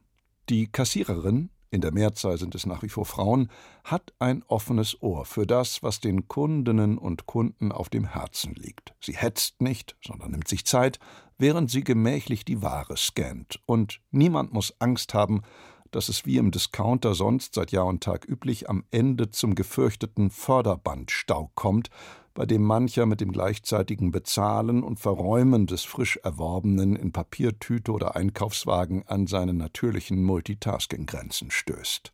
Die 0.48 0.70
Kassiererin, 0.70 1.50
in 1.70 1.80
der 1.80 1.92
Mehrzahl 1.92 2.36
sind 2.36 2.54
es 2.54 2.66
nach 2.66 2.82
wie 2.82 2.88
vor 2.88 3.06
Frauen, 3.06 3.48
hat 3.84 4.12
ein 4.18 4.42
offenes 4.46 5.00
Ohr 5.02 5.24
für 5.24 5.46
das, 5.46 5.82
was 5.82 6.00
den 6.00 6.28
Kundinnen 6.28 6.98
und 6.98 7.26
Kunden 7.26 7.72
auf 7.72 7.88
dem 7.88 8.04
Herzen 8.04 8.54
liegt. 8.54 8.94
Sie 9.00 9.16
hetzt 9.16 9.62
nicht, 9.62 9.96
sondern 10.04 10.32
nimmt 10.32 10.48
sich 10.48 10.66
Zeit, 10.66 10.98
während 11.38 11.70
sie 11.70 11.82
gemächlich 11.82 12.44
die 12.44 12.62
Ware 12.62 12.96
scannt. 12.96 13.60
Und 13.66 14.00
niemand 14.10 14.52
muss 14.52 14.80
Angst 14.80 15.14
haben, 15.14 15.42
dass 15.90 16.08
es 16.08 16.26
wie 16.26 16.38
im 16.38 16.50
Discounter 16.50 17.14
sonst 17.14 17.54
seit 17.54 17.70
Jahr 17.70 17.86
und 17.86 18.02
Tag 18.02 18.26
üblich 18.28 18.68
am 18.68 18.84
Ende 18.90 19.30
zum 19.30 19.54
gefürchteten 19.54 20.30
Förderbandstau 20.30 21.52
kommt, 21.54 21.90
bei 22.34 22.46
dem 22.46 22.62
mancher 22.62 23.06
mit 23.06 23.20
dem 23.20 23.32
gleichzeitigen 23.32 24.10
Bezahlen 24.10 24.82
und 24.82 24.98
Verräumen 25.00 25.66
des 25.66 25.84
frisch 25.84 26.18
Erworbenen 26.22 26.96
in 26.96 27.12
Papiertüte 27.12 27.92
oder 27.92 28.16
Einkaufswagen 28.16 29.06
an 29.06 29.26
seine 29.26 29.54
natürlichen 29.54 30.22
Multitasking-Grenzen 30.22 31.50
stößt. 31.50 32.12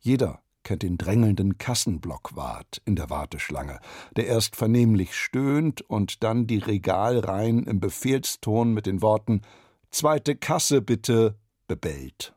Jeder 0.00 0.40
kennt 0.62 0.82
den 0.82 0.98
drängelnden 0.98 1.58
Kassenblockwart 1.58 2.82
in 2.84 2.94
der 2.94 3.10
Warteschlange, 3.10 3.80
der 4.16 4.26
erst 4.26 4.54
vernehmlich 4.54 5.14
stöhnt 5.14 5.80
und 5.80 6.22
dann 6.22 6.46
die 6.46 6.58
Regalreihen 6.58 7.64
im 7.64 7.80
Befehlston 7.80 8.74
mit 8.74 8.86
den 8.86 9.00
Worten 9.02 9.42
Zweite 9.90 10.36
Kasse 10.36 10.82
bitte 10.82 11.36
bebellt. 11.66 12.34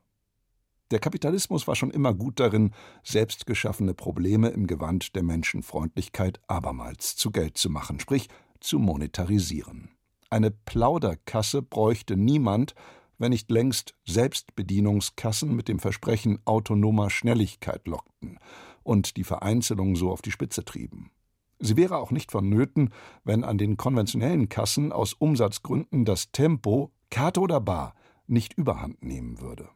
Der 0.91 0.99
Kapitalismus 0.99 1.67
war 1.67 1.75
schon 1.75 1.89
immer 1.89 2.13
gut 2.13 2.41
darin, 2.41 2.71
selbstgeschaffene 3.04 3.93
Probleme 3.93 4.49
im 4.49 4.67
Gewand 4.67 5.15
der 5.15 5.23
Menschenfreundlichkeit 5.23 6.41
abermals 6.47 7.15
zu 7.15 7.32
Geld 7.32 7.58
zu 7.58 7.69
machen, 7.69 8.01
sprich 8.01 8.27
zu 8.60 8.77
monetarisieren. 8.77 9.91
Eine 10.30 10.51
Plauderkasse 10.51 11.62
bräuchte 11.62 12.17
niemand, 12.17 12.75
wenn 13.17 13.30
nicht 13.30 13.49
längst 13.49 13.95
Selbstbedienungskassen 14.06 15.56
mit 15.56 15.69
dem 15.69 15.80
Versprechen 15.80 16.39
autonomer 16.43 17.10
Schnelligkeit 17.10 17.88
lockten 17.88 18.38
und 18.84 19.15
die 19.15 19.23
Vereinzelung 19.23 19.95
so 19.95 20.12
auf 20.12 20.21
die 20.21 20.32
Spitze 20.32 20.65
trieben. 20.65 21.12
Sie 21.60 21.77
wäre 21.77 21.97
auch 21.97 22.12
nicht 22.12 22.32
vonnöten, 22.32 22.89
wenn 23.23 23.43
an 23.45 23.58
den 23.58 23.77
konventionellen 23.77 24.49
Kassen 24.49 24.91
aus 24.91 25.13
Umsatzgründen 25.13 26.04
das 26.04 26.32
Tempo, 26.32 26.91
Karte 27.10 27.39
oder 27.39 27.62
Bar, 27.62 27.93
nicht 28.27 28.54
überhand 28.54 29.04
nehmen 29.04 29.39
würde. 29.39 29.69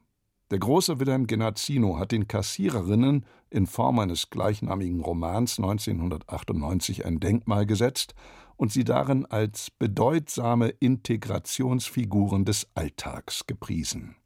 Der 0.52 0.60
große 0.60 1.00
Wilhelm 1.00 1.26
Genazzino 1.26 1.98
hat 1.98 2.12
den 2.12 2.28
Kassiererinnen 2.28 3.26
in 3.50 3.66
Form 3.66 3.98
eines 3.98 4.30
gleichnamigen 4.30 5.00
Romans 5.02 5.58
1998 5.58 7.04
ein 7.04 7.20
Denkmal 7.20 7.66
gesetzt 7.66 8.14
und 8.56 8.72
sie 8.72 8.84
darin 8.84 9.26
als 9.26 9.72
bedeutsame 9.72 10.70
Integrationsfiguren 10.70 12.46
des 12.46 12.68
Alltags 12.76 13.48
gepriesen. 13.48 14.18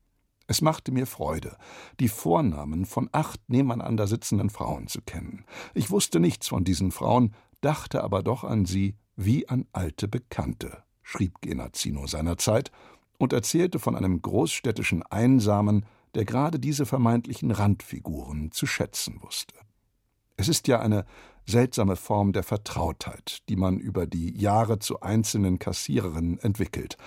Es 0.45 0.61
machte 0.61 0.91
mir 0.91 1.07
Freude, 1.07 1.55
die 2.01 2.09
Vornamen 2.09 2.85
von 2.85 3.07
acht 3.13 3.39
nebeneinander 3.47 4.05
sitzenden 4.05 4.49
Frauen 4.49 4.87
zu 4.87 4.99
kennen. 5.01 5.45
Ich 5.73 5.89
wusste 5.89 6.19
nichts 6.19 6.49
von 6.49 6.65
diesen 6.65 6.91
Frauen, 6.91 7.33
dachte 7.61 8.03
aber 8.03 8.23
doch 8.23 8.43
an 8.43 8.65
sie 8.65 8.97
wie 9.15 9.47
an 9.47 9.67
alte 9.71 10.09
Bekannte, 10.09 10.83
schrieb 11.01 11.39
Genazzino 11.39 12.07
seinerzeit 12.07 12.71
und 13.17 13.31
erzählte 13.31 13.79
von 13.79 13.95
einem 13.95 14.21
großstädtischen 14.21 15.03
Einsamen, 15.03 15.85
der 16.15 16.25
gerade 16.25 16.59
diese 16.59 16.85
vermeintlichen 16.85 17.51
Randfiguren 17.51 18.51
zu 18.51 18.65
schätzen 18.65 19.21
wusste. 19.21 19.55
Es 20.37 20.47
ist 20.47 20.67
ja 20.67 20.79
eine 20.79 21.05
seltsame 21.45 21.95
Form 21.95 22.31
der 22.31 22.43
Vertrautheit, 22.43 23.39
die 23.49 23.55
man 23.55 23.79
über 23.79 24.05
die 24.05 24.37
Jahre 24.39 24.79
zu 24.79 25.01
einzelnen 25.01 25.59
Kassiererinnen 25.59 26.39
entwickelt. 26.39 26.97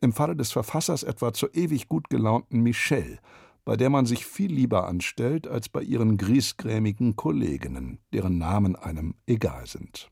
Im 0.00 0.12
Falle 0.12 0.36
des 0.36 0.52
Verfassers 0.52 1.02
etwa 1.02 1.32
zur 1.32 1.54
ewig 1.54 1.88
gut 1.88 2.08
gelaunten 2.08 2.60
Michelle, 2.60 3.18
bei 3.64 3.76
der 3.76 3.90
man 3.90 4.06
sich 4.06 4.24
viel 4.24 4.52
lieber 4.52 4.86
anstellt 4.86 5.46
als 5.46 5.68
bei 5.68 5.82
ihren 5.82 6.16
griesgrämigen 6.16 7.16
Kolleginnen, 7.16 7.98
deren 8.12 8.38
Namen 8.38 8.76
einem 8.76 9.14
egal 9.26 9.66
sind. 9.66 10.10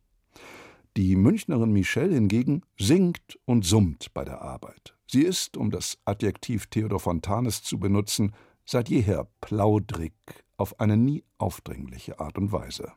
Die 0.96 1.14
Münchnerin 1.14 1.72
Michelle 1.72 2.14
hingegen 2.14 2.62
singt 2.78 3.38
und 3.44 3.64
summt 3.64 4.12
bei 4.12 4.24
der 4.24 4.42
Arbeit. 4.42 4.95
Sie 5.06 5.22
ist, 5.22 5.56
um 5.56 5.70
das 5.70 5.98
Adjektiv 6.04 6.66
Theodor 6.66 7.00
Fontanes 7.00 7.62
zu 7.62 7.78
benutzen, 7.78 8.34
seit 8.64 8.88
jeher 8.88 9.28
plaudrig 9.40 10.14
auf 10.56 10.80
eine 10.80 10.96
nie 10.96 11.24
aufdringliche 11.38 12.18
Art 12.18 12.38
und 12.38 12.52
Weise. 12.52 12.92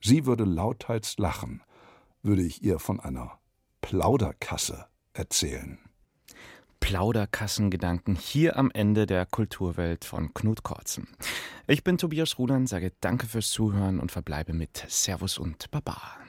Sie 0.00 0.26
würde 0.26 0.44
lauthals 0.44 1.18
lachen, 1.18 1.62
würde 2.22 2.42
ich 2.42 2.62
ihr 2.62 2.78
von 2.78 3.00
einer 3.00 3.38
Plauderkasse 3.80 4.86
erzählen. 5.12 5.78
Plauderkassengedanken 6.78 8.14
hier 8.14 8.56
am 8.56 8.70
Ende 8.70 9.06
der 9.06 9.26
Kulturwelt 9.26 10.04
von 10.04 10.32
Knut 10.32 10.62
Korzen. 10.62 11.08
Ich 11.66 11.84
bin 11.84 11.98
Tobias 11.98 12.38
Rudern, 12.38 12.66
sage 12.66 12.92
Danke 13.00 13.26
fürs 13.26 13.50
Zuhören 13.50 14.00
und 14.00 14.10
verbleibe 14.10 14.54
mit 14.54 14.84
Servus 14.88 15.38
und 15.38 15.70
Baba. 15.70 16.19